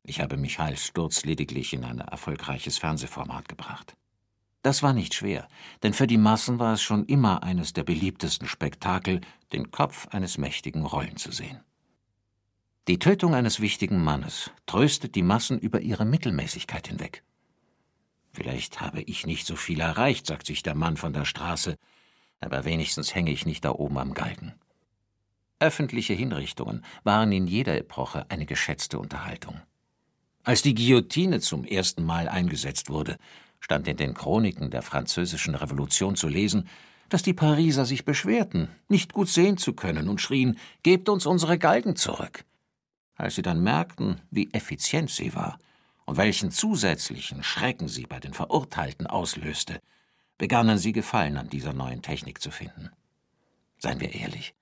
Ich 0.02 0.20
habe 0.20 0.36
Michails 0.36 0.84
Sturz 0.84 1.24
lediglich 1.24 1.72
in 1.72 1.84
ein 1.84 2.00
erfolgreiches 2.00 2.78
Fernsehformat 2.78 3.48
gebracht. 3.48 3.96
Das 4.62 4.82
war 4.82 4.92
nicht 4.92 5.14
schwer, 5.14 5.48
denn 5.82 5.92
für 5.92 6.06
die 6.06 6.18
Massen 6.18 6.58
war 6.58 6.74
es 6.74 6.82
schon 6.82 7.06
immer 7.06 7.42
eines 7.42 7.72
der 7.72 7.84
beliebtesten 7.84 8.46
Spektakel, 8.46 9.20
den 9.52 9.70
Kopf 9.70 10.08
eines 10.08 10.38
Mächtigen 10.38 10.84
rollen 10.84 11.16
zu 11.16 11.32
sehen. 11.32 11.60
Die 12.88 12.98
Tötung 12.98 13.36
eines 13.36 13.60
wichtigen 13.60 14.02
Mannes 14.02 14.50
tröstet 14.66 15.14
die 15.14 15.22
Massen 15.22 15.60
über 15.60 15.80
ihre 15.80 16.04
Mittelmäßigkeit 16.04 16.88
hinweg. 16.88 17.22
Vielleicht 18.32 18.80
habe 18.80 19.02
ich 19.02 19.24
nicht 19.24 19.46
so 19.46 19.54
viel 19.54 19.78
erreicht, 19.78 20.26
sagt 20.26 20.46
sich 20.46 20.64
der 20.64 20.74
Mann 20.74 20.96
von 20.96 21.12
der 21.12 21.24
Straße, 21.24 21.76
aber 22.40 22.64
wenigstens 22.64 23.14
hänge 23.14 23.30
ich 23.30 23.46
nicht 23.46 23.64
da 23.64 23.70
oben 23.70 23.98
am 23.98 24.14
Galgen. 24.14 24.54
Öffentliche 25.60 26.14
Hinrichtungen 26.14 26.84
waren 27.04 27.30
in 27.30 27.46
jeder 27.46 27.76
Epoche 27.76 28.28
eine 28.30 28.46
geschätzte 28.46 28.98
Unterhaltung. 28.98 29.60
Als 30.42 30.62
die 30.62 30.74
Guillotine 30.74 31.38
zum 31.38 31.62
ersten 31.62 32.02
Mal 32.02 32.28
eingesetzt 32.28 32.90
wurde, 32.90 33.16
stand 33.60 33.86
in 33.86 33.96
den 33.96 34.14
Chroniken 34.14 34.72
der 34.72 34.82
französischen 34.82 35.54
Revolution 35.54 36.16
zu 36.16 36.26
lesen, 36.26 36.68
dass 37.10 37.22
die 37.22 37.34
Pariser 37.34 37.84
sich 37.84 38.04
beschwerten, 38.04 38.70
nicht 38.88 39.12
gut 39.12 39.28
sehen 39.28 39.56
zu 39.56 39.72
können 39.72 40.08
und 40.08 40.20
schrien, 40.20 40.58
Gebt 40.82 41.08
uns 41.08 41.26
unsere 41.26 41.58
Galgen 41.58 41.94
zurück. 41.94 42.44
Als 43.16 43.34
sie 43.34 43.42
dann 43.42 43.62
merkten, 43.62 44.20
wie 44.30 44.52
effizient 44.52 45.10
sie 45.10 45.34
war 45.34 45.58
und 46.04 46.16
welchen 46.16 46.50
zusätzlichen 46.50 47.42
Schrecken 47.42 47.88
sie 47.88 48.06
bei 48.06 48.20
den 48.20 48.34
Verurteilten 48.34 49.06
auslöste, 49.06 49.80
begannen 50.38 50.78
sie 50.78 50.92
Gefallen 50.92 51.36
an 51.36 51.48
dieser 51.48 51.72
neuen 51.72 52.02
Technik 52.02 52.40
zu 52.40 52.50
finden. 52.50 52.90
Seien 53.78 54.00
wir 54.00 54.14
ehrlich. 54.14 54.54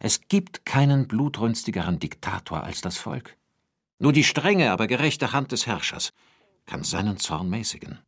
Es 0.00 0.20
gibt 0.28 0.64
keinen 0.64 1.06
blutrünstigeren 1.06 1.98
Diktator 2.00 2.64
als 2.64 2.80
das 2.80 2.98
Volk. 2.98 3.36
Nur 3.98 4.12
die 4.12 4.24
strenge, 4.24 4.72
aber 4.72 4.88
gerechte 4.88 5.32
Hand 5.32 5.52
des 5.52 5.66
Herrschers 5.66 6.12
kann 6.66 6.82
seinen 6.82 7.18
Zorn 7.18 7.48
mäßigen. 7.48 8.00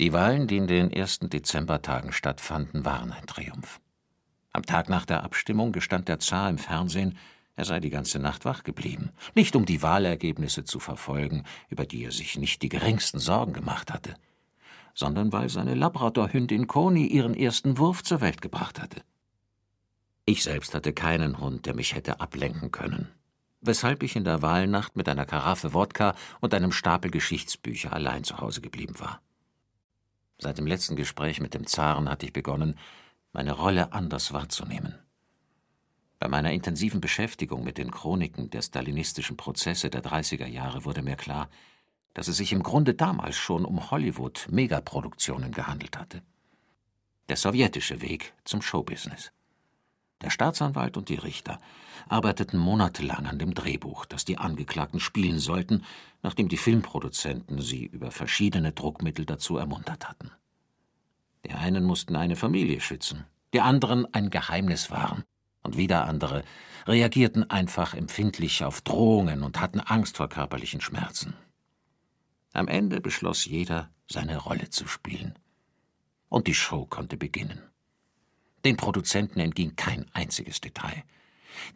Die 0.00 0.12
Wahlen, 0.12 0.48
die 0.48 0.56
in 0.56 0.66
den 0.66 0.90
ersten 0.90 1.30
Dezembertagen 1.30 2.12
stattfanden, 2.12 2.84
waren 2.84 3.12
ein 3.12 3.26
Triumph. 3.26 3.80
Am 4.54 4.64
Tag 4.64 4.88
nach 4.88 5.04
der 5.04 5.24
Abstimmung 5.24 5.72
gestand 5.72 6.06
der 6.06 6.20
Zar 6.20 6.48
im 6.48 6.58
Fernsehen, 6.58 7.18
er 7.56 7.64
sei 7.64 7.80
die 7.80 7.90
ganze 7.90 8.20
Nacht 8.20 8.44
wach 8.44 8.62
geblieben, 8.62 9.10
nicht 9.34 9.56
um 9.56 9.66
die 9.66 9.82
Wahlergebnisse 9.82 10.62
zu 10.62 10.78
verfolgen, 10.78 11.42
über 11.68 11.84
die 11.84 12.04
er 12.04 12.12
sich 12.12 12.38
nicht 12.38 12.62
die 12.62 12.68
geringsten 12.68 13.18
Sorgen 13.18 13.52
gemacht 13.52 13.92
hatte, 13.92 14.14
sondern 14.94 15.32
weil 15.32 15.48
seine 15.48 15.74
Labradorhündin 15.74 16.68
Koni 16.68 17.04
ihren 17.04 17.34
ersten 17.34 17.78
Wurf 17.78 18.04
zur 18.04 18.20
Welt 18.20 18.42
gebracht 18.42 18.80
hatte. 18.80 19.02
Ich 20.24 20.44
selbst 20.44 20.72
hatte 20.72 20.92
keinen 20.92 21.38
Hund, 21.38 21.66
der 21.66 21.74
mich 21.74 21.96
hätte 21.96 22.20
ablenken 22.20 22.70
können, 22.70 23.08
weshalb 23.60 24.04
ich 24.04 24.14
in 24.14 24.22
der 24.22 24.40
Wahlnacht 24.40 24.94
mit 24.94 25.08
einer 25.08 25.26
Karaffe 25.26 25.74
Wodka 25.74 26.14
und 26.40 26.54
einem 26.54 26.70
Stapel 26.70 27.10
Geschichtsbücher 27.10 27.92
allein 27.92 28.22
zu 28.22 28.38
Hause 28.38 28.60
geblieben 28.60 29.00
war. 29.00 29.20
Seit 30.38 30.58
dem 30.58 30.66
letzten 30.66 30.94
Gespräch 30.94 31.40
mit 31.40 31.54
dem 31.54 31.66
Zaren 31.66 32.08
hatte 32.08 32.26
ich 32.26 32.32
begonnen, 32.32 32.76
meine 33.34 33.52
Rolle 33.52 33.92
anders 33.92 34.32
wahrzunehmen. 34.32 34.94
Bei 36.20 36.28
meiner 36.28 36.52
intensiven 36.52 37.00
Beschäftigung 37.00 37.64
mit 37.64 37.76
den 37.76 37.90
Chroniken 37.90 38.48
der 38.48 38.62
stalinistischen 38.62 39.36
Prozesse 39.36 39.90
der 39.90 40.02
30er 40.02 40.46
Jahre 40.46 40.84
wurde 40.86 41.02
mir 41.02 41.16
klar, 41.16 41.50
dass 42.14 42.28
es 42.28 42.36
sich 42.36 42.52
im 42.52 42.62
Grunde 42.62 42.94
damals 42.94 43.36
schon 43.36 43.64
um 43.64 43.90
Hollywood-Megaproduktionen 43.90 45.50
gehandelt 45.50 45.98
hatte. 45.98 46.22
Der 47.28 47.36
sowjetische 47.36 48.00
Weg 48.00 48.32
zum 48.44 48.62
Showbusiness. 48.62 49.32
Der 50.22 50.30
Staatsanwalt 50.30 50.96
und 50.96 51.08
die 51.08 51.16
Richter 51.16 51.58
arbeiteten 52.08 52.56
monatelang 52.56 53.26
an 53.26 53.38
dem 53.38 53.52
Drehbuch, 53.52 54.06
das 54.06 54.24
die 54.24 54.38
Angeklagten 54.38 55.00
spielen 55.00 55.40
sollten, 55.40 55.84
nachdem 56.22 56.48
die 56.48 56.56
Filmproduzenten 56.56 57.60
sie 57.60 57.84
über 57.84 58.12
verschiedene 58.12 58.72
Druckmittel 58.72 59.26
dazu 59.26 59.56
ermuntert 59.56 60.08
hatten. 60.08 60.30
Die 61.44 61.52
einen 61.52 61.84
mussten 61.84 62.16
eine 62.16 62.36
Familie 62.36 62.80
schützen, 62.80 63.24
die 63.52 63.60
anderen 63.60 64.12
ein 64.14 64.30
Geheimnis 64.30 64.90
wahren, 64.90 65.24
und 65.62 65.76
wieder 65.76 66.04
andere 66.04 66.44
reagierten 66.86 67.48
einfach 67.50 67.94
empfindlich 67.94 68.64
auf 68.64 68.82
Drohungen 68.82 69.42
und 69.42 69.60
hatten 69.60 69.80
Angst 69.80 70.18
vor 70.18 70.28
körperlichen 70.28 70.80
Schmerzen. 70.80 71.34
Am 72.52 72.68
Ende 72.68 73.00
beschloss 73.00 73.46
jeder, 73.46 73.90
seine 74.10 74.36
Rolle 74.36 74.70
zu 74.70 74.86
spielen. 74.86 75.38
Und 76.28 76.46
die 76.46 76.54
Show 76.54 76.86
konnte 76.86 77.16
beginnen. 77.16 77.62
Den 78.64 78.76
Produzenten 78.76 79.40
entging 79.40 79.76
kein 79.76 80.06
einziges 80.12 80.60
Detail. 80.60 81.04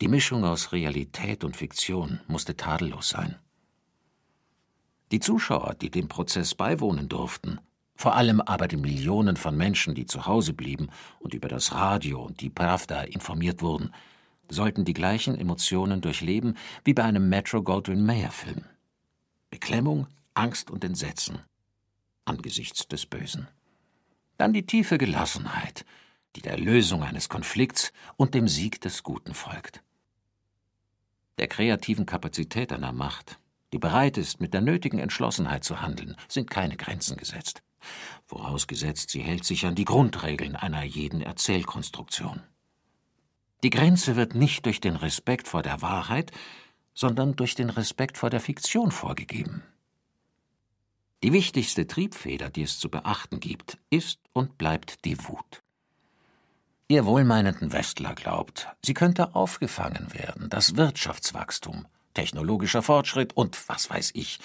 Die 0.01 0.09
Mischung 0.09 0.45
aus 0.45 0.73
Realität 0.73 1.45
und 1.45 1.57
Fiktion 1.57 2.21
musste 2.27 2.57
tadellos 2.57 3.11
sein. 3.11 3.37
Die 5.11 5.21
Zuschauer, 5.21 5.75
die 5.75 5.91
dem 5.91 6.09
Prozess 6.09 6.55
beiwohnen 6.55 7.09
durften, 7.09 7.61
vor 7.99 8.15
allem 8.15 8.41
aber 8.41 8.69
die 8.69 8.77
Millionen 8.77 9.37
von 9.37 9.57
Menschen, 9.57 9.97
die 9.97 10.07
zu 10.07 10.25
Hause 10.25 10.53
blieben 10.53 10.89
und 11.19 11.35
über 11.35 11.49
das 11.49 11.73
Radio 11.73 12.23
und 12.23 12.41
die 12.41 12.49
Pravda 12.49 13.03
informiert 13.03 13.61
wurden, 13.61 13.93
sollten 14.49 14.85
die 14.85 14.95
gleichen 14.95 15.37
Emotionen 15.37 16.01
durchleben 16.01 16.57
wie 16.85 16.95
bei 16.95 17.03
einem 17.03 17.29
Metro 17.29 17.61
Goldwyn 17.61 18.07
Mayer 18.07 18.31
Film. 18.31 18.65
Beklemmung, 19.51 20.07
Angst 20.35 20.71
und 20.71 20.85
Entsetzen 20.85 21.41
angesichts 22.25 22.87
des 22.87 23.07
Bösen. 23.07 23.49
Dann 24.37 24.53
die 24.53 24.67
tiefe 24.67 24.99
Gelassenheit, 24.99 25.85
die 26.37 26.43
der 26.43 26.59
Lösung 26.59 27.03
eines 27.03 27.29
Konflikts 27.29 27.93
und 28.17 28.35
dem 28.35 28.47
Sieg 28.47 28.81
des 28.81 29.03
Guten 29.03 29.35
folgt. 29.35 29.83
Der 31.39 31.49
kreativen 31.49 32.07
Kapazität 32.07 32.73
einer 32.73 32.93
Macht, 32.93 33.41
die 33.73 33.79
bereit 33.79 34.19
ist, 34.19 34.41
mit 34.41 34.55
der 34.55 34.61
nötigen 34.61 34.99
Entschlossenheit 34.99 35.65
zu 35.65 35.81
handeln, 35.81 36.15
sind 36.29 36.51
keine 36.51 36.77
Grenzen 36.77 37.17
gesetzt, 37.17 37.63
vorausgesetzt 38.25 39.11
sie 39.11 39.21
hält 39.21 39.45
sich 39.45 39.67
an 39.67 39.75
die 39.75 39.85
Grundregeln 39.85 40.57
einer 40.57 40.83
jeden 40.83 41.21
Erzählkonstruktion. 41.21 42.43
Die 43.63 43.71
Grenze 43.71 44.17
wird 44.17 44.35
nicht 44.35 44.67
durch 44.67 44.81
den 44.81 44.97
Respekt 44.97 45.49
vor 45.49 45.63
der 45.63 45.83
Wahrheit, 45.83 46.31
sondern 46.95 47.37
durch 47.37 47.55
den 47.55 47.71
Respekt 47.71 48.19
vor 48.19 48.31
der 48.31 48.41
Fiktion 48.41 48.91
vorgegeben. 48.91 49.63
Die 51.23 51.33
wichtigste 51.33 51.87
Triebfeder, 51.87 52.49
die 52.49 52.63
es 52.63 52.79
zu 52.79 52.89
beachten 52.89 53.41
gibt, 53.41 53.79
ist 53.91 54.21
und 54.33 54.57
bleibt 54.59 55.05
die 55.05 55.19
Wut. 55.27 55.63
Ihr 56.87 57.05
wohlmeinenden 57.05 57.73
Westler 57.73 58.15
glaubt, 58.15 58.69
sie 58.85 58.95
könnte 58.95 59.35
aufgefangen 59.35 60.15
werden, 60.15 60.49
das 60.49 60.77
Wirtschaftswachstum, 60.77 61.87
technologischer 62.15 62.83
Fortschritt 62.83 63.37
und 63.37 63.69
was 63.69 63.91
weiß 63.91 64.13
ich, 64.15 64.39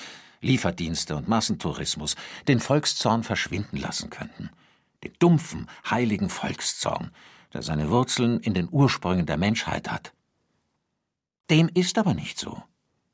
Lieferdienste 0.43 1.15
und 1.15 1.27
Massentourismus 1.27 2.15
den 2.47 2.59
Volkszorn 2.59 3.23
verschwinden 3.23 3.77
lassen 3.77 4.09
könnten. 4.09 4.49
Den 5.03 5.13
dumpfen, 5.19 5.69
heiligen 5.89 6.29
Volkszorn, 6.29 7.11
der 7.53 7.61
seine 7.61 7.89
Wurzeln 7.89 8.39
in 8.39 8.53
den 8.53 8.67
Ursprüngen 8.69 9.25
der 9.25 9.37
Menschheit 9.37 9.91
hat. 9.91 10.13
Dem 11.49 11.69
ist 11.73 11.97
aber 11.97 12.13
nicht 12.13 12.39
so. 12.39 12.63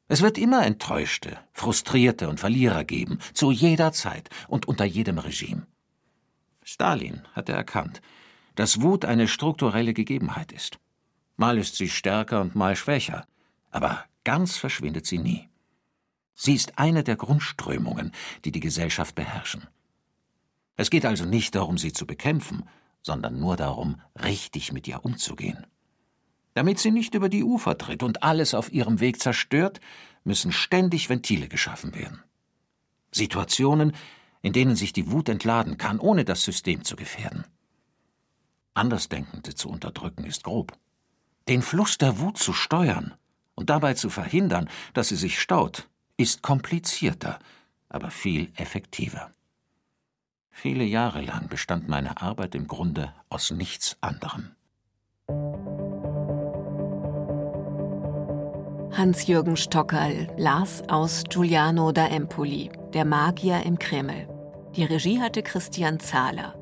Es 0.08 0.22
wird 0.22 0.38
immer 0.38 0.66
Enttäuschte, 0.66 1.38
Frustrierte 1.54 2.30
und 2.30 2.40
Verlierer 2.40 2.84
geben, 2.84 3.20
zu 3.34 3.52
jeder 3.52 3.92
Zeit 3.92 4.30
und 4.48 4.68
unter 4.68 4.86
jedem 4.86 5.20
Regime. 5.20 5.68
Stalin 6.64 7.22
hatte 7.34 7.52
erkannt, 7.52 8.02
dass 8.56 8.82
Wut 8.82 9.06
eine 9.06 9.28
strukturelle 9.28 9.94
Gegebenheit 9.94 10.52
ist. 10.52 10.80
Mal 11.38 11.58
ist 11.58 11.76
sie 11.76 11.90
stärker 11.90 12.42
und 12.42 12.56
mal 12.56 12.76
schwächer, 12.76 13.26
aber 13.72 14.06
ganz 14.24 14.58
verschwindet 14.58 15.06
sie 15.06 15.20
nie. 15.20 15.49
Sie 16.42 16.54
ist 16.54 16.80
eine 16.80 17.04
der 17.04 17.18
Grundströmungen, 17.18 18.14
die 18.46 18.54
die 18.54 18.62
Gesellschaft 18.62 19.14
beherrschen. 19.14 19.68
Es 20.78 20.90
geht 20.90 21.06
also 21.06 21.26
nicht 21.26 21.54
darum, 21.54 21.78
sie 21.78 21.92
zu 21.92 22.08
bekämpfen, 22.08 22.64
sondern 23.02 23.42
nur 23.42 23.58
darum, 23.58 24.00
richtig 24.24 24.72
mit 24.72 24.88
ihr 24.88 25.04
umzugehen. 25.04 25.68
Damit 26.54 26.80
sie 26.80 26.92
nicht 26.92 27.14
über 27.14 27.28
die 27.28 27.44
Ufer 27.44 27.78
tritt 27.78 28.04
und 28.04 28.24
alles 28.24 28.54
auf 28.54 28.72
ihrem 28.72 29.02
Weg 29.02 29.20
zerstört, 29.20 29.82
müssen 30.24 30.54
ständig 30.54 31.10
Ventile 31.10 31.50
geschaffen 31.50 31.94
werden. 31.94 32.24
Situationen, 33.12 33.92
in 34.42 34.54
denen 34.54 34.78
sich 34.78 34.94
die 34.94 35.12
Wut 35.12 35.28
entladen 35.28 35.78
kann, 35.78 36.00
ohne 36.00 36.24
das 36.24 36.46
System 36.46 36.86
zu 36.86 36.96
gefährden. 36.96 37.44
Andersdenkende 38.76 39.56
zu 39.56 39.68
unterdrücken 39.68 40.24
ist 40.24 40.46
grob. 40.46 40.72
Den 41.50 41.62
Fluss 41.62 41.98
der 41.98 42.18
Wut 42.20 42.38
zu 42.38 42.54
steuern 42.54 43.14
und 43.56 43.70
dabei 43.70 43.94
zu 43.94 44.10
verhindern, 44.10 44.70
dass 44.94 45.10
sie 45.10 45.18
sich 45.18 45.42
staut, 45.42 45.89
ist 46.20 46.42
komplizierter, 46.42 47.40
aber 47.88 48.12
viel 48.12 48.52
effektiver. 48.58 49.32
Viele 50.52 50.84
Jahre 50.84 51.22
lang 51.22 51.48
bestand 51.48 51.88
meine 51.88 52.22
Arbeit 52.22 52.56
im 52.56 52.68
Grunde 52.68 53.14
aus 53.30 53.52
nichts 53.52 53.96
anderem. 54.02 54.52
Hans-Jürgen 58.92 59.56
Stockerl 59.56 60.28
las 60.36 60.84
aus 60.90 61.24
Giuliano 61.30 61.94
da 61.94 62.08
Empoli, 62.08 62.70
Der 62.94 63.06
Magier 63.06 63.64
im 63.64 63.80
Kreml. 63.80 64.28
Die 64.76 64.84
Regie 64.84 65.22
hatte 65.22 65.42
Christian 65.42 66.02
Zahler. 66.02 66.59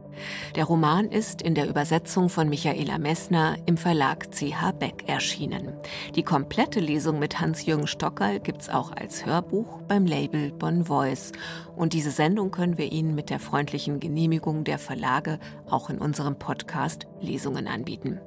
Der 0.55 0.65
Roman 0.65 1.09
ist 1.09 1.41
in 1.41 1.55
der 1.55 1.69
Übersetzung 1.69 2.29
von 2.29 2.49
Michaela 2.49 2.97
Messner 2.97 3.57
im 3.65 3.77
Verlag 3.77 4.31
CH 4.31 4.71
Beck 4.79 5.03
erschienen. 5.07 5.73
Die 6.15 6.23
komplette 6.23 6.79
Lesung 6.79 7.19
mit 7.19 7.39
Hans-Jürgen 7.39 7.87
Stockerl 7.87 8.39
gibt's 8.39 8.69
auch 8.69 8.91
als 8.91 9.25
Hörbuch 9.25 9.81
beim 9.87 10.05
Label 10.05 10.51
Bon 10.51 10.85
Voice. 10.85 11.31
Und 11.75 11.93
diese 11.93 12.11
Sendung 12.11 12.51
können 12.51 12.77
wir 12.77 12.91
Ihnen 12.91 13.15
mit 13.15 13.29
der 13.29 13.39
freundlichen 13.39 13.99
Genehmigung 13.99 14.63
der 14.63 14.79
Verlage 14.79 15.39
auch 15.69 15.89
in 15.89 15.99
unserem 15.99 16.37
Podcast 16.37 17.07
Lesungen 17.19 17.67
anbieten. 17.67 18.19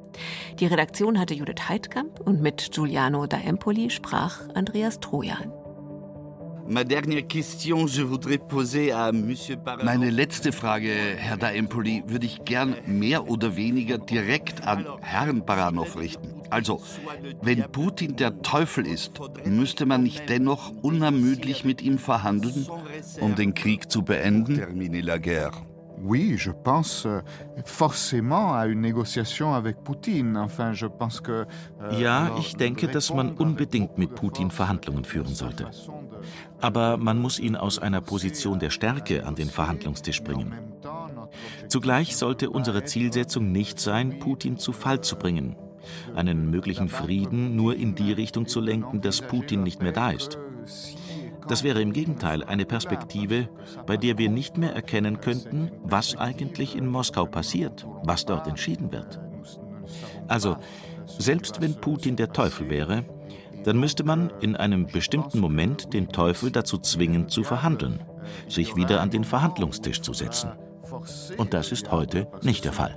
Die 0.58 0.66
Redaktion 0.66 1.18
hatte 1.18 1.34
Judith 1.34 1.68
Heidkamp 1.68 2.20
und 2.20 2.40
mit 2.40 2.70
Giuliano 2.72 3.26
da 3.26 3.38
Empoli 3.38 3.90
sprach 3.90 4.40
Andreas 4.54 5.00
Trojan. 5.00 5.52
Meine 9.84 10.10
letzte 10.10 10.52
Frage, 10.52 10.92
Herr 11.16 11.36
Daempoli, 11.36 12.04
würde 12.06 12.26
ich 12.26 12.44
gern 12.44 12.76
mehr 12.86 13.28
oder 13.28 13.56
weniger 13.56 13.98
direkt 13.98 14.66
an 14.66 14.86
Herrn 15.00 15.44
Baranov 15.44 15.98
richten. 15.98 16.40
Also, 16.50 16.80
wenn 17.42 17.62
Putin 17.70 18.16
der 18.16 18.42
Teufel 18.42 18.86
ist, 18.86 19.20
müsste 19.44 19.86
man 19.86 20.02
nicht 20.02 20.28
dennoch 20.28 20.72
unermüdlich 20.82 21.64
mit 21.64 21.80
ihm 21.82 21.98
verhandeln, 21.98 22.66
um 23.20 23.34
den 23.36 23.54
Krieg 23.54 23.90
zu 23.90 24.02
beenden? 24.02 24.60
Oui, 26.02 26.36
je 26.38 26.50
pense 26.50 27.04
euh, 27.06 27.20
forcément 27.64 28.54
à 28.54 28.66
une 28.66 28.80
négociation 28.80 29.54
avec 29.54 29.82
Poutine. 29.84 30.36
Enfin, 30.36 30.72
je 30.72 30.86
pense 30.86 31.20
que, 31.20 31.46
euh, 31.82 32.00
ja, 32.00 32.30
ich 32.38 32.56
denke, 32.56 32.88
dass 32.88 33.12
man 33.12 33.34
unbedingt 33.36 33.98
mit 33.98 34.14
Putin 34.14 34.50
Verhandlungen 34.50 35.04
führen 35.04 35.34
sollte. 35.34 35.70
Aber 36.60 36.96
man 36.96 37.18
muss 37.18 37.38
ihn 37.38 37.56
aus 37.56 37.78
einer 37.78 38.00
Position 38.00 38.58
der 38.58 38.70
Stärke 38.70 39.26
an 39.26 39.34
den 39.34 39.48
Verhandlungstisch 39.48 40.22
bringen. 40.22 40.52
Zugleich 41.68 42.16
sollte 42.16 42.50
unsere 42.50 42.84
Zielsetzung 42.84 43.52
nicht 43.52 43.78
sein, 43.80 44.18
Putin 44.18 44.58
zu 44.58 44.72
Fall 44.72 45.00
zu 45.00 45.16
bringen, 45.16 45.56
einen 46.14 46.50
möglichen 46.50 46.88
Frieden 46.88 47.56
nur 47.56 47.76
in 47.76 47.94
die 47.94 48.12
Richtung 48.12 48.46
zu 48.46 48.60
lenken, 48.60 49.00
dass 49.00 49.22
Putin 49.22 49.62
nicht 49.62 49.82
mehr 49.82 49.92
da 49.92 50.10
ist. 50.10 50.38
Das 51.48 51.64
wäre 51.64 51.80
im 51.80 51.92
Gegenteil 51.92 52.44
eine 52.44 52.64
Perspektive, 52.66 53.48
bei 53.86 53.96
der 53.96 54.18
wir 54.18 54.28
nicht 54.28 54.58
mehr 54.58 54.74
erkennen 54.74 55.20
könnten, 55.20 55.70
was 55.82 56.16
eigentlich 56.16 56.76
in 56.76 56.86
Moskau 56.86 57.26
passiert, 57.26 57.86
was 58.04 58.26
dort 58.26 58.46
entschieden 58.46 58.92
wird. 58.92 59.20
Also, 60.28 60.56
selbst 61.06 61.60
wenn 61.60 61.74
Putin 61.74 62.16
der 62.16 62.32
Teufel 62.32 62.70
wäre, 62.70 63.04
dann 63.64 63.78
müsste 63.78 64.04
man 64.04 64.30
in 64.40 64.56
einem 64.56 64.86
bestimmten 64.86 65.40
Moment 65.40 65.92
den 65.92 66.08
Teufel 66.08 66.50
dazu 66.50 66.78
zwingen 66.78 67.28
zu 67.28 67.42
verhandeln, 67.42 68.00
sich 68.48 68.76
wieder 68.76 69.00
an 69.00 69.10
den 69.10 69.24
Verhandlungstisch 69.24 70.00
zu 70.00 70.12
setzen. 70.12 70.52
Und 71.36 71.54
das 71.54 71.72
ist 71.72 71.90
heute 71.92 72.26
nicht 72.42 72.64
der 72.64 72.72
Fall. 72.72 72.94